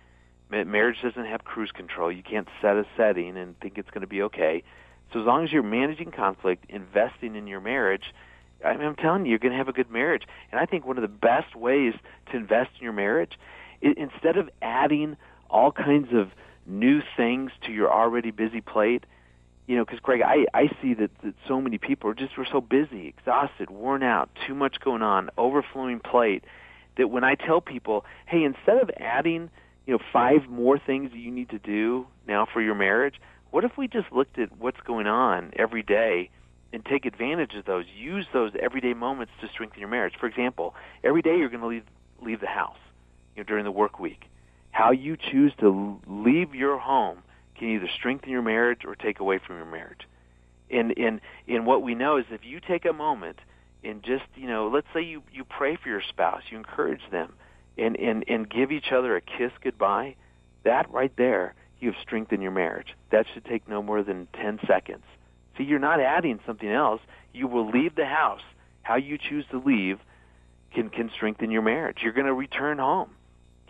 Marriage 0.49 0.97
doesn't 1.01 1.25
have 1.25 1.45
cruise 1.45 1.71
control. 1.71 2.11
You 2.11 2.23
can't 2.23 2.47
set 2.61 2.75
a 2.75 2.85
setting 2.97 3.37
and 3.37 3.57
think 3.61 3.77
it's 3.77 3.89
going 3.89 4.01
to 4.01 4.07
be 4.07 4.21
okay. 4.23 4.63
So 5.13 5.21
as 5.21 5.25
long 5.25 5.45
as 5.45 5.51
you're 5.53 5.63
managing 5.63 6.11
conflict, 6.11 6.65
investing 6.67 7.35
in 7.37 7.47
your 7.47 7.61
marriage, 7.61 8.13
I 8.65 8.75
mean, 8.75 8.85
I'm 8.85 8.97
telling 8.97 9.25
you, 9.25 9.29
you're 9.29 9.39
going 9.39 9.53
to 9.53 9.57
have 9.57 9.69
a 9.69 9.73
good 9.73 9.89
marriage. 9.89 10.23
And 10.51 10.59
I 10.59 10.65
think 10.65 10.85
one 10.85 10.97
of 10.97 11.03
the 11.03 11.07
best 11.07 11.55
ways 11.55 11.93
to 12.31 12.37
invest 12.37 12.71
in 12.77 12.83
your 12.83 12.93
marriage, 12.93 13.39
is, 13.79 13.93
instead 13.95 14.35
of 14.35 14.49
adding 14.61 15.15
all 15.49 15.71
kinds 15.71 16.13
of 16.13 16.31
new 16.65 17.01
things 17.17 17.51
to 17.65 17.71
your 17.71 17.91
already 17.91 18.31
busy 18.31 18.61
plate, 18.61 19.05
you 19.67 19.77
know, 19.77 19.85
because 19.85 19.99
Greg, 19.99 20.21
I 20.21 20.45
I 20.53 20.69
see 20.81 20.93
that, 20.95 21.11
that 21.23 21.33
so 21.47 21.61
many 21.61 21.77
people 21.77 22.09
are 22.09 22.13
just 22.13 22.37
we're 22.37 22.45
so 22.45 22.61
busy, 22.61 23.07
exhausted, 23.07 23.69
worn 23.69 24.03
out, 24.03 24.29
too 24.47 24.55
much 24.55 24.79
going 24.79 25.01
on, 25.01 25.29
overflowing 25.37 25.99
plate. 25.99 26.43
That 26.97 27.09
when 27.09 27.23
I 27.23 27.35
tell 27.35 27.61
people, 27.61 28.05
hey, 28.25 28.43
instead 28.43 28.77
of 28.77 28.91
adding, 28.97 29.49
you 29.85 29.93
know, 29.93 29.99
five 30.11 30.49
more 30.49 30.77
things 30.77 31.11
that 31.11 31.19
you 31.19 31.31
need 31.31 31.49
to 31.49 31.59
do 31.59 32.05
now 32.27 32.45
for 32.51 32.61
your 32.61 32.75
marriage, 32.75 33.15
what 33.51 33.63
if 33.63 33.77
we 33.77 33.87
just 33.87 34.11
looked 34.11 34.37
at 34.39 34.57
what's 34.57 34.79
going 34.81 35.07
on 35.07 35.51
every 35.55 35.83
day 35.83 36.29
and 36.73 36.83
take 36.83 37.05
advantage 37.05 37.53
of 37.55 37.65
those? 37.65 37.85
Use 37.95 38.25
those 38.33 38.51
everyday 38.59 38.93
moments 38.93 39.31
to 39.41 39.47
strengthen 39.47 39.79
your 39.79 39.89
marriage. 39.89 40.15
For 40.19 40.27
example, 40.27 40.75
every 41.03 41.21
day 41.21 41.37
you're 41.37 41.49
going 41.49 41.61
to 41.61 41.67
leave 41.67 41.85
leave 42.21 42.39
the 42.39 42.47
house, 42.47 42.77
you 43.35 43.43
know, 43.43 43.47
during 43.47 43.63
the 43.63 43.71
work 43.71 43.99
week. 43.99 44.25
How 44.71 44.91
you 44.91 45.17
choose 45.17 45.53
to 45.59 45.99
leave 46.07 46.55
your 46.55 46.77
home 46.77 47.19
can 47.57 47.69
either 47.69 47.89
strengthen 47.93 48.29
your 48.29 48.41
marriage 48.41 48.85
or 48.85 48.95
take 48.95 49.19
away 49.19 49.39
from 49.45 49.57
your 49.57 49.65
marriage. 49.65 50.07
And 50.69 50.97
and 50.97 51.21
and 51.47 51.65
what 51.65 51.83
we 51.83 51.95
know 51.95 52.17
is 52.17 52.25
if 52.31 52.45
you 52.45 52.59
take 52.59 52.85
a 52.85 52.93
moment 52.93 53.39
and 53.83 54.01
just 54.01 54.23
you 54.35 54.47
know, 54.47 54.67
let's 54.67 54.87
say 54.93 55.01
you 55.01 55.21
you 55.31 55.43
pray 55.43 55.75
for 55.75 55.89
your 55.89 56.01
spouse, 56.01 56.43
you 56.49 56.57
encourage 56.57 57.01
them, 57.11 57.33
and 57.77 57.97
and 57.97 58.23
and 58.27 58.49
give 58.49 58.71
each 58.71 58.91
other 58.91 59.15
a 59.15 59.21
kiss 59.21 59.51
goodbye, 59.61 60.15
that 60.63 60.89
right 60.91 61.11
there 61.17 61.53
you've 61.79 61.95
strengthened 62.01 62.41
your 62.41 62.51
marriage. 62.51 62.95
That 63.11 63.25
should 63.33 63.45
take 63.45 63.67
no 63.67 63.83
more 63.83 64.01
than 64.03 64.27
ten 64.33 64.59
seconds. 64.65 65.03
See, 65.57 65.63
you're 65.63 65.79
not 65.79 65.99
adding 65.99 66.39
something 66.45 66.69
else. 66.69 67.01
You 67.33 67.47
will 67.47 67.69
leave 67.69 67.95
the 67.95 68.05
house. 68.05 68.41
How 68.83 68.95
you 68.95 69.17
choose 69.17 69.45
to 69.51 69.59
leave 69.59 69.99
can 70.73 70.89
can 70.89 71.11
strengthen 71.13 71.51
your 71.51 71.61
marriage. 71.61 71.97
You're 72.01 72.13
going 72.13 72.27
to 72.27 72.33
return 72.33 72.77
home. 72.77 73.11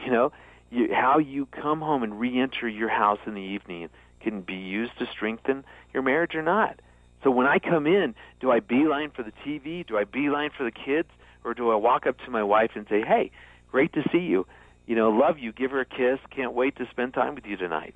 You 0.06 0.12
know, 0.12 0.32
you, 0.72 0.94
how 0.94 1.20
you 1.20 1.46
come 1.46 1.82
home 1.82 2.02
and 2.02 2.20
re-enter 2.20 2.68
your 2.68 2.90
house 2.90 3.20
in 3.26 3.34
the 3.34 3.42
evening 3.42 3.90
can 4.22 4.42
be 4.42 4.56
used 4.56 4.98
to 5.00 5.06
strengthen 5.06 5.64
your 5.94 6.02
marriage 6.02 6.34
or 6.34 6.42
not. 6.42 6.80
So 7.24 7.30
when 7.30 7.46
I 7.46 7.60
come 7.60 7.86
in, 7.86 8.16
do 8.40 8.52
I 8.52 8.60
beeline 8.60 9.12
for 9.12 9.24
the 9.24 9.34
TV? 9.46 9.86
Do 9.86 9.98
I 9.98 10.06
beeline 10.06 10.50
for 10.56 10.64
the 10.64 10.72
kids? 10.72 11.10
Or 11.44 11.54
do 11.54 11.72
I 11.72 11.76
walk 11.76 12.08
up 12.08 12.18
to 12.26 12.32
my 12.32 12.44
wife 12.44 12.72
and 12.76 12.86
say, 12.90 13.02
hey, 13.02 13.32
great 13.72 13.94
to 13.94 14.04
see 14.12 14.20
you. 14.20 14.48
You 14.88 14.96
know, 14.96 15.10
love 15.10 15.40
you. 15.40 15.52
Give 15.52 15.72
her 15.72 15.82
a 15.82 15.86
kiss. 15.86 16.20
Can't 16.30 16.54
wait 16.54 16.76
to 16.78 16.88
spend 16.90 17.14
time 17.14 17.36
with 17.36 17.46
you 17.46 17.58
tonight. 17.58 17.96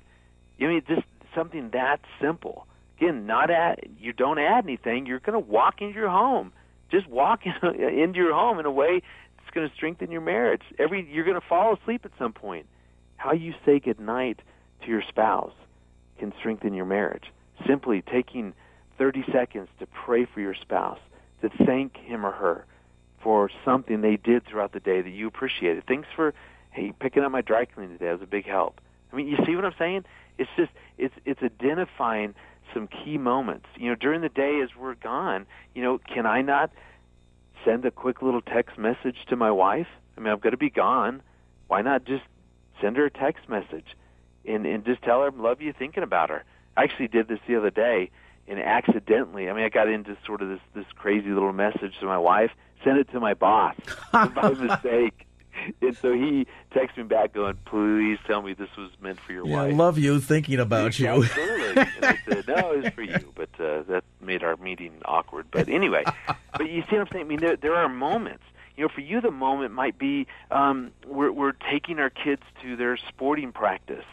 You 0.58 0.68
mean 0.68 0.82
just 0.86 1.06
something 1.34 1.70
that 1.72 2.00
simple. 2.20 2.66
Again, 2.98 3.26
not 3.26 3.50
add, 3.50 3.80
you 3.98 4.12
don't 4.12 4.38
add 4.38 4.64
anything. 4.64 5.06
You're 5.06 5.20
going 5.20 5.34
to 5.34 5.50
walk 5.50 5.80
into 5.80 5.94
your 5.94 6.08
home. 6.08 6.52
Just 6.90 7.08
walk 7.08 7.40
into 7.62 8.18
your 8.18 8.34
home 8.34 8.58
in 8.58 8.66
a 8.66 8.70
way 8.70 9.02
going 9.56 9.68
to 9.68 9.74
strengthen 9.74 10.10
your 10.10 10.20
marriage. 10.20 10.62
Every 10.78 11.08
you're 11.10 11.24
going 11.24 11.40
to 11.40 11.46
fall 11.46 11.74
asleep 11.74 12.04
at 12.04 12.12
some 12.18 12.32
point. 12.32 12.66
How 13.16 13.32
you 13.32 13.54
say 13.64 13.80
goodnight 13.80 14.40
to 14.82 14.88
your 14.88 15.02
spouse 15.08 15.54
can 16.18 16.32
strengthen 16.38 16.74
your 16.74 16.84
marriage. 16.84 17.24
Simply 17.66 18.02
taking 18.02 18.52
30 18.98 19.24
seconds 19.32 19.68
to 19.80 19.86
pray 19.86 20.26
for 20.26 20.40
your 20.40 20.54
spouse, 20.54 20.98
to 21.40 21.48
thank 21.64 21.96
him 21.96 22.24
or 22.24 22.32
her 22.32 22.66
for 23.22 23.50
something 23.64 24.02
they 24.02 24.16
did 24.16 24.46
throughout 24.46 24.72
the 24.72 24.80
day 24.80 25.00
that 25.00 25.10
you 25.10 25.26
appreciated. 25.26 25.84
Thanks 25.86 26.08
for 26.14 26.34
hey 26.70 26.92
picking 27.00 27.24
up 27.24 27.32
my 27.32 27.40
dry 27.40 27.64
cleaning 27.64 27.98
today. 27.98 28.06
That 28.06 28.20
was 28.20 28.22
a 28.22 28.30
big 28.30 28.46
help. 28.46 28.80
I 29.12 29.16
mean, 29.16 29.26
you 29.26 29.38
see 29.46 29.56
what 29.56 29.64
I'm 29.64 29.74
saying? 29.78 30.04
It's 30.38 30.50
just 30.56 30.70
it's 30.98 31.14
it's 31.24 31.42
identifying 31.42 32.34
some 32.74 32.88
key 32.88 33.16
moments. 33.16 33.66
You 33.76 33.88
know, 33.88 33.94
during 33.94 34.20
the 34.20 34.28
day 34.28 34.60
as 34.62 34.68
we're 34.78 34.94
gone, 34.94 35.46
you 35.74 35.82
know, 35.82 35.98
can 35.98 36.26
I 36.26 36.42
not 36.42 36.70
send 37.66 37.84
a 37.84 37.90
quick 37.90 38.22
little 38.22 38.40
text 38.40 38.78
message 38.78 39.16
to 39.28 39.36
my 39.36 39.50
wife? 39.50 39.88
I 40.16 40.20
mean, 40.22 40.32
I'm 40.32 40.38
going 40.38 40.52
to 40.52 40.56
be 40.56 40.70
gone. 40.70 41.20
Why 41.66 41.82
not 41.82 42.04
just 42.04 42.22
send 42.80 42.96
her 42.96 43.04
a 43.04 43.10
text 43.10 43.48
message 43.48 43.96
and 44.46 44.64
and 44.64 44.84
just 44.84 45.02
tell 45.02 45.20
her 45.20 45.26
I 45.26 45.36
love 45.36 45.60
you, 45.60 45.72
thinking 45.72 46.02
about 46.02 46.30
her. 46.30 46.44
I 46.76 46.84
actually 46.84 47.08
did 47.08 47.28
this 47.28 47.40
the 47.46 47.56
other 47.56 47.70
day, 47.70 48.10
and 48.48 48.60
accidentally, 48.60 49.48
I 49.50 49.52
mean, 49.52 49.64
I 49.64 49.68
got 49.68 49.88
into 49.88 50.16
sort 50.24 50.42
of 50.42 50.48
this 50.48 50.60
this 50.74 50.86
crazy 50.94 51.30
little 51.30 51.52
message 51.52 51.94
to 52.00 52.06
my 52.06 52.18
wife, 52.18 52.50
sent 52.84 52.98
it 52.98 53.10
to 53.10 53.20
my 53.20 53.34
boss 53.34 53.74
by 54.12 54.50
mistake. 54.50 55.25
And 55.82 55.96
so 55.96 56.12
he 56.12 56.46
texted 56.74 56.98
me 56.98 57.02
back 57.04 57.32
going, 57.32 57.58
please 57.64 58.18
tell 58.26 58.42
me 58.42 58.54
this 58.54 58.68
was 58.76 58.90
meant 59.00 59.20
for 59.20 59.32
your 59.32 59.46
yeah, 59.46 59.56
wife. 59.56 59.72
I 59.72 59.76
love 59.76 59.98
you 59.98 60.20
thinking 60.20 60.58
about 60.58 60.98
you. 60.98 61.08
Absolutely. 61.08 61.76
and 61.76 62.04
I 62.04 62.18
said, 62.28 62.48
no, 62.48 62.72
it 62.72 62.84
was 62.84 62.92
for 62.92 63.02
you. 63.02 63.32
But 63.34 63.48
uh, 63.60 63.82
that 63.84 64.04
made 64.20 64.42
our 64.42 64.56
meeting 64.56 64.92
awkward. 65.04 65.46
But 65.50 65.68
anyway, 65.68 66.04
but 66.52 66.70
you 66.70 66.82
see 66.82 66.96
what 66.96 67.02
I'm 67.02 67.08
saying? 67.12 67.24
I 67.24 67.28
mean, 67.28 67.40
there, 67.40 67.56
there 67.56 67.74
are 67.74 67.88
moments. 67.88 68.44
You 68.76 68.84
know, 68.84 68.88
for 68.94 69.00
you, 69.00 69.20
the 69.20 69.30
moment 69.30 69.72
might 69.72 69.98
be 69.98 70.26
um, 70.50 70.92
we're, 71.06 71.32
we're 71.32 71.52
taking 71.52 71.98
our 71.98 72.10
kids 72.10 72.42
to 72.62 72.76
their 72.76 72.96
sporting 72.96 73.52
practice. 73.52 74.04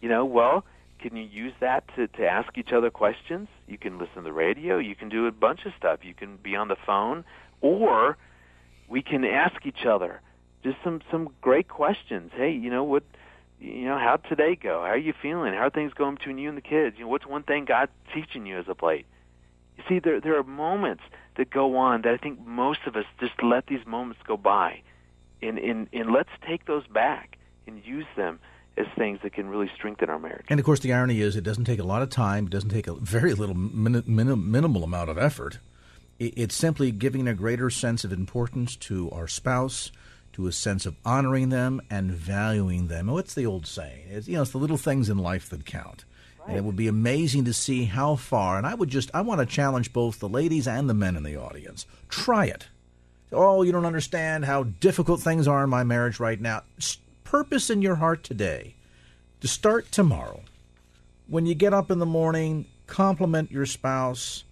You 0.00 0.08
know, 0.08 0.24
well, 0.24 0.64
can 0.98 1.16
you 1.16 1.24
use 1.24 1.52
that 1.60 1.84
to, 1.96 2.06
to 2.08 2.26
ask 2.26 2.56
each 2.56 2.72
other 2.72 2.90
questions? 2.90 3.48
You 3.66 3.76
can 3.76 3.98
listen 3.98 4.16
to 4.16 4.22
the 4.22 4.32
radio. 4.32 4.78
You 4.78 4.94
can 4.94 5.08
do 5.08 5.26
a 5.26 5.32
bunch 5.32 5.66
of 5.66 5.72
stuff. 5.76 6.00
You 6.04 6.14
can 6.14 6.36
be 6.36 6.56
on 6.56 6.68
the 6.68 6.76
phone. 6.86 7.24
Or 7.60 8.16
we 8.88 9.02
can 9.02 9.24
ask 9.24 9.66
each 9.66 9.84
other– 9.84 10.20
just 10.62 10.76
some 10.84 11.00
some 11.10 11.30
great 11.40 11.68
questions. 11.68 12.30
Hey, 12.34 12.52
you 12.52 12.70
know 12.70 12.84
what? 12.84 13.02
You 13.60 13.84
know 13.84 13.98
how 13.98 14.16
today 14.16 14.56
go? 14.56 14.80
How 14.80 14.90
are 14.90 14.96
you 14.96 15.12
feeling? 15.20 15.52
How 15.52 15.66
are 15.66 15.70
things 15.70 15.92
going 15.94 16.16
between 16.16 16.38
you 16.38 16.48
and 16.48 16.58
the 16.58 16.62
kids? 16.62 16.96
You 16.98 17.04
know, 17.04 17.10
what's 17.10 17.26
one 17.26 17.42
thing 17.42 17.64
God's 17.64 17.92
teaching 18.12 18.46
you 18.46 18.58
as 18.58 18.66
a 18.68 18.74
plate? 18.74 19.06
You 19.76 19.84
see, 19.88 19.98
there 19.98 20.20
there 20.20 20.36
are 20.38 20.42
moments 20.42 21.02
that 21.36 21.50
go 21.50 21.76
on 21.76 22.02
that 22.02 22.12
I 22.12 22.16
think 22.16 22.44
most 22.46 22.80
of 22.86 22.96
us 22.96 23.04
just 23.20 23.42
let 23.42 23.66
these 23.66 23.86
moments 23.86 24.20
go 24.26 24.36
by, 24.36 24.82
and 25.40 25.58
and 25.58 25.88
and 25.92 26.12
let's 26.12 26.30
take 26.46 26.66
those 26.66 26.86
back 26.86 27.38
and 27.66 27.84
use 27.84 28.06
them 28.16 28.40
as 28.76 28.86
things 28.96 29.20
that 29.22 29.32
can 29.32 29.48
really 29.48 29.70
strengthen 29.74 30.08
our 30.08 30.18
marriage. 30.18 30.46
And 30.48 30.58
of 30.58 30.66
course, 30.66 30.80
the 30.80 30.92
irony 30.92 31.20
is, 31.20 31.36
it 31.36 31.44
doesn't 31.44 31.64
take 31.64 31.78
a 31.78 31.84
lot 31.84 32.02
of 32.02 32.10
time. 32.10 32.46
It 32.46 32.50
doesn't 32.50 32.70
take 32.70 32.86
a 32.86 32.94
very 32.94 33.34
little 33.34 33.54
min- 33.54 34.02
min- 34.06 34.50
minimal 34.50 34.82
amount 34.82 35.10
of 35.10 35.18
effort. 35.18 35.58
It, 36.18 36.34
it's 36.36 36.54
simply 36.54 36.90
giving 36.90 37.28
a 37.28 37.34
greater 37.34 37.68
sense 37.70 38.02
of 38.04 38.12
importance 38.12 38.76
to 38.76 39.10
our 39.10 39.28
spouse, 39.28 39.92
to 40.34 40.46
a 40.46 40.52
sense 40.52 40.86
of 40.86 40.96
honoring 41.04 41.50
them 41.50 41.80
and 41.90 42.10
valuing 42.10 42.88
them. 42.88 43.08
And 43.08 43.14
what's 43.14 43.34
the 43.34 43.46
old 43.46 43.66
saying? 43.66 44.06
It's, 44.10 44.28
you 44.28 44.36
know, 44.36 44.42
it's 44.42 44.52
the 44.52 44.58
little 44.58 44.76
things 44.76 45.08
in 45.08 45.18
life 45.18 45.48
that 45.50 45.66
count. 45.66 46.04
Right. 46.40 46.48
And 46.48 46.56
it 46.56 46.64
would 46.64 46.76
be 46.76 46.88
amazing 46.88 47.44
to 47.44 47.52
see 47.52 47.84
how 47.84 48.16
far. 48.16 48.56
And 48.56 48.66
I 48.66 48.74
would 48.74 48.88
just, 48.88 49.10
I 49.14 49.20
want 49.20 49.40
to 49.40 49.46
challenge 49.46 49.92
both 49.92 50.18
the 50.18 50.28
ladies 50.28 50.66
and 50.66 50.88
the 50.88 50.94
men 50.94 51.16
in 51.16 51.22
the 51.22 51.36
audience. 51.36 51.86
Try 52.08 52.46
it. 52.46 52.68
Oh, 53.30 53.62
you 53.62 53.72
don't 53.72 53.86
understand 53.86 54.44
how 54.44 54.64
difficult 54.64 55.20
things 55.20 55.48
are 55.48 55.64
in 55.64 55.70
my 55.70 55.84
marriage 55.84 56.20
right 56.20 56.40
now 56.40 56.62
purpose 57.32 57.70
in 57.70 57.80
your 57.80 57.94
heart 57.94 58.22
today 58.22 58.74
to 59.40 59.48
start 59.48 59.90
tomorrow. 59.90 60.42
When 61.28 61.46
you 61.46 61.54
get 61.54 61.72
up 61.72 61.90
in 61.90 61.98
the 61.98 62.04
morning, 62.04 62.66
compliment 62.86 63.50
your 63.50 63.64
spouse. 63.64 64.44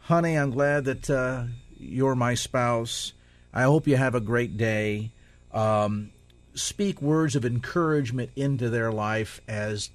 Honey, 0.00 0.34
I'm 0.34 0.50
glad 0.50 0.84
that 0.86 1.08
uh, 1.08 1.44
you're 1.78 2.16
my 2.16 2.34
spouse. 2.34 3.12
I 3.52 3.62
hope 3.62 3.86
you 3.86 3.96
have 3.96 4.14
a 4.14 4.20
great 4.20 4.56
day. 4.56 5.10
Um, 5.52 6.10
speak 6.54 7.00
words 7.00 7.36
of 7.36 7.44
encouragement 7.44 8.30
into 8.36 8.68
their 8.68 8.92
life 8.92 9.40
as 9.48 9.90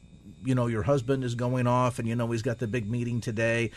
you 0.45 0.55
know 0.55 0.67
your 0.67 0.83
husband 0.83 1.23
is 1.23 1.35
going 1.35 1.67
off 1.67 1.99
and 1.99 2.07
you 2.07 2.15
know 2.15 2.29
he's 2.31 2.41
got 2.41 2.59
the 2.59 2.67
big 2.67 2.89
meeting 2.89 3.21
today. 3.21 3.71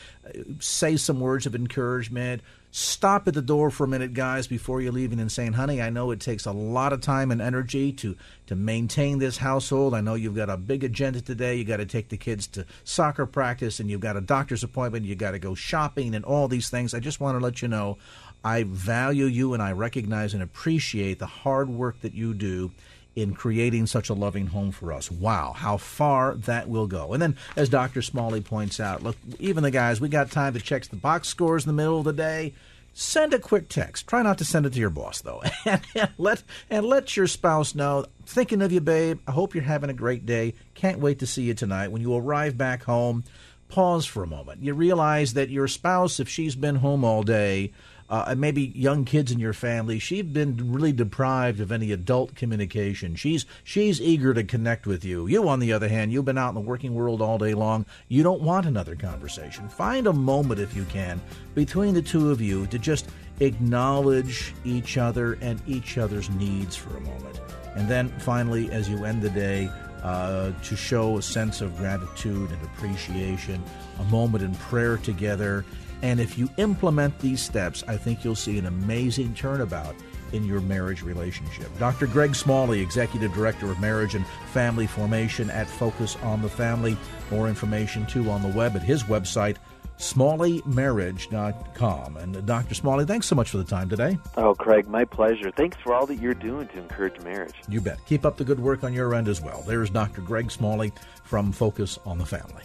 Say 0.61 0.97
some 0.97 1.21
words 1.21 1.47
of 1.47 1.55
encouragement. 1.55 2.43
Stop 2.71 3.27
at 3.27 3.35
the 3.35 3.43
door 3.43 3.71
for 3.71 3.85
a 3.85 3.89
minute 3.89 4.13
guys 4.13 4.47
before 4.47 4.83
you're 4.83 4.93
leaving 4.93 5.19
and 5.19 5.33
saying 5.33 5.55
honey 5.55 5.81
i 5.81 5.89
know 5.89 6.11
it 6.11 6.21
takes 6.21 6.45
a 6.45 6.53
lot 6.53 6.93
of 6.93 7.01
time 7.01 7.31
and 7.31 7.41
energy 7.41 7.91
to 7.91 8.17
to 8.47 8.55
maintain 8.55 9.19
this 9.19 9.39
household. 9.39 9.95
I 9.95 10.01
know 10.01 10.15
you've 10.15 10.37
got 10.37 10.51
a 10.51 10.57
big 10.57 10.85
agenda 10.85 11.21
today. 11.21 11.57
You 11.57 11.65
got 11.65 11.79
to 11.79 11.87
take 11.87 12.09
the 12.09 12.17
kids 12.17 12.47
to 12.49 12.65
soccer 12.85 13.27
practice 13.27 13.81
and 13.81 13.91
you've 13.91 14.01
got 14.01 14.17
a 14.17 14.21
doctor's 14.21 14.63
appointment. 14.63 15.05
You 15.05 15.15
got 15.15 15.33
to 15.33 15.39
go 15.39 15.55
shopping 15.55 16.15
and 16.15 16.25
all 16.25 16.49
these 16.49 16.71
things. 16.71 16.95
I 16.95 17.01
just 17.01 17.21
want 17.21 17.39
to 17.39 17.45
let 17.45 17.61
you 17.61 17.69
know 17.69 17.99
i 18.45 18.63
value 18.63 19.27
you 19.27 19.55
and 19.55 19.63
i 19.63 19.73
recognize 19.73 20.35
and 20.35 20.43
appreciate 20.43 21.19
the 21.19 21.27
hard 21.27 21.69
work 21.69 22.01
that 22.01 22.15
you 22.15 22.35
do 22.35 22.71
in 23.17 23.33
creating 23.33 23.87
such 23.87 24.11
a 24.11 24.15
loving 24.15 24.49
home 24.49 24.71
for 24.71 24.93
us. 24.93 25.11
Wow, 25.11 25.55
how 25.57 25.79
far 25.79 26.35
that 26.35 26.69
will 26.69 26.87
go. 26.87 27.15
And 27.15 27.23
then, 27.23 27.37
as 27.57 27.71
Dr. 27.71 28.03
Smalley 28.03 28.43
points 28.43 28.79
out, 28.79 29.03
look, 29.03 29.17
even 29.41 29.63
the 29.63 29.71
guys, 29.71 30.01
we 30.01 30.11
got 30.11 30.31
time 30.31 30.53
to 30.53 30.61
check 30.61 30.85
the 30.85 30.97
box 30.97 31.27
scores 31.27 31.65
in 31.65 31.69
the 31.69 31.83
middle 31.83 31.99
of 31.99 32.05
the 32.05 32.13
day. 32.13 32.53
Send 32.93 33.35
a 33.35 33.39
quick 33.39 33.69
text. 33.69 34.07
Try 34.07 34.23
not 34.23 34.39
to 34.39 34.45
send 34.45 34.67
it 34.67 34.75
to 34.75 34.79
your 34.79 34.91
boss, 34.91 35.23
though. 35.23 35.43
and, 35.65 35.81
and, 35.95 36.11
let, 36.19 36.43
and 36.71 36.87
let 36.87 37.17
your 37.17 37.27
spouse 37.27 37.75
know, 37.75 38.07
thinking 38.27 38.63
of 38.63 38.71
you, 38.71 38.81
babe. 38.81 39.19
I 39.27 39.33
hope 39.33 39.55
you're 39.55 39.65
having 39.65 39.91
a 39.91 39.95
great 39.95 40.27
day. 40.27 40.55
Can't 40.75 41.01
wait 41.01 41.19
to 41.21 41.27
see 41.27 41.43
you 41.43 41.55
tonight. 41.55 41.89
When 41.89 42.03
you 42.03 42.15
arrive 42.15 42.57
back 42.59 42.85
home, 42.85 43.25
pause 43.69 44.05
for 44.05 44.23
a 44.23 44.27
moment. 44.29 44.63
You 44.63 44.75
realize 44.75 45.35
that 45.35 45.51
your 45.51 45.69
spouse, 45.69 46.21
if 46.21 46.29
she's 46.29 46.55
been 46.55 46.77
home 46.77 47.05
all 47.05 47.23
day, 47.23 47.73
uh, 48.09 48.35
maybe 48.37 48.73
young 48.75 49.05
kids 49.05 49.33
in 49.33 49.39
your 49.39 49.53
family, 49.53 49.99
she's 49.99 50.23
been 50.25 50.73
really 50.73 50.93
deprived 50.93 51.61
of 51.61 51.73
any 51.73 51.93
adult 51.93 52.35
communication. 52.35 53.17
She's 53.17 53.47
she's 53.65 54.01
eager 54.01 54.33
to 54.35 54.45
connect 54.45 54.87
with 54.87 55.05
you. 55.05 55.27
You, 55.27 55.49
on 55.49 55.61
the 55.61 55.73
other 55.73 55.89
hand, 55.89 56.13
you've 56.13 56.25
been 56.25 56.39
out 56.39 56.51
in 56.51 56.55
the 56.55 56.61
working 56.61 56.95
world 56.95 57.21
all 57.21 57.39
day 57.39 57.55
long. 57.55 57.87
You 58.09 58.23
don't 58.23 58.43
want 58.43 58.67
another 58.67 58.95
conversation. 58.95 59.69
Find 59.69 60.07
a 60.07 60.13
moment, 60.13 60.61
if 60.61 60.77
you 60.77 60.85
can, 60.85 61.21
between 61.55 61.95
the 61.95 62.03
two 62.03 62.31
of 62.31 62.41
you 62.41 62.67
to 62.69 62.79
just 62.79 63.09
acknowledge 63.41 64.55
each 64.65 64.97
other 64.97 65.35
and 65.41 65.61
each 65.67 65.99
other's 65.99 66.31
needs 66.31 66.77
for 66.77 66.97
a 66.97 67.01
moment. 67.01 67.41
And 67.75 67.89
then 67.89 68.09
finally, 68.21 68.71
as 68.71 68.89
you 68.89 69.05
end 69.05 69.21
the 69.21 69.31
day, 69.31 69.71
uh, 70.03 70.53
to 70.63 70.77
show 70.77 71.19
a 71.19 71.23
sense 71.23 71.61
of 71.61 71.77
gratitude 71.77 72.51
and 72.51 72.63
appreciation, 72.63 73.63
a 73.99 74.05
moment 74.05 74.45
in 74.45 74.55
prayer 74.55 74.97
together, 74.99 75.65
and 76.03 76.21
if 76.21 76.39
you 76.39 76.49
implement 76.57 77.19
these 77.19 77.43
steps, 77.43 77.83
I 77.89 77.97
think 77.97 78.25
you'll 78.25 78.35
see 78.35 78.59
an 78.59 78.67
amazing 78.67 79.35
turnabout 79.35 79.95
in 80.33 80.45
your 80.45 80.61
marriage 80.61 81.03
relationship. 81.03 81.69
Dr. 81.79 82.07
Greg 82.07 82.35
Smalley, 82.35 82.81
Executive 82.81 83.33
Director 83.33 83.71
of 83.71 83.81
Marriage 83.81 84.15
and 84.15 84.27
Family 84.53 84.87
Formation 84.87 85.51
at 85.51 85.69
Focus 85.69 86.17
on 86.23 86.43
the 86.43 86.49
Family. 86.49 86.97
More 87.31 87.49
information, 87.49 88.07
too, 88.07 88.31
on 88.31 88.43
the 88.43 88.49
web 88.49 88.77
at 88.77 88.83
his 88.83 89.05
website, 89.05 89.57
smalleymarriage.com. 89.99 92.17
And 92.17 92.37
uh, 92.37 92.41
Dr. 92.43 92.75
Smalley, 92.75 93.07
thanks 93.07 93.27
so 93.27 93.37
much 93.37 93.51
for 93.51 93.59
the 93.59 93.65
time 93.65 93.89
today. 93.89 94.19
Oh, 94.37 94.55
Craig, 94.55 94.89
my 94.89 95.05
pleasure. 95.05 95.51
Thanks 95.51 95.77
for 95.83 95.95
all 95.95 96.07
that 96.07 96.17
you're 96.17 96.35
doing 96.35 96.69
to 96.69 96.79
encourage 96.79 97.21
marriage. 97.23 97.55
You 97.69 97.81
bet. 97.81 97.99
Keep 98.07 98.27
up 98.27 98.37
the 98.37 98.45
good 98.45 98.61
work 98.61 98.85
on 98.85 98.93
your 98.93 99.15
end 99.15 99.29
as 99.29 99.41
well. 99.41 99.63
There's 99.67 99.91
Dr. 99.91 100.21
Greg 100.21 100.51
Smalley 100.51 100.93
from 101.25 101.53
Focus 101.53 101.99
on 102.05 102.19
the 102.19 102.27
Family. 102.27 102.65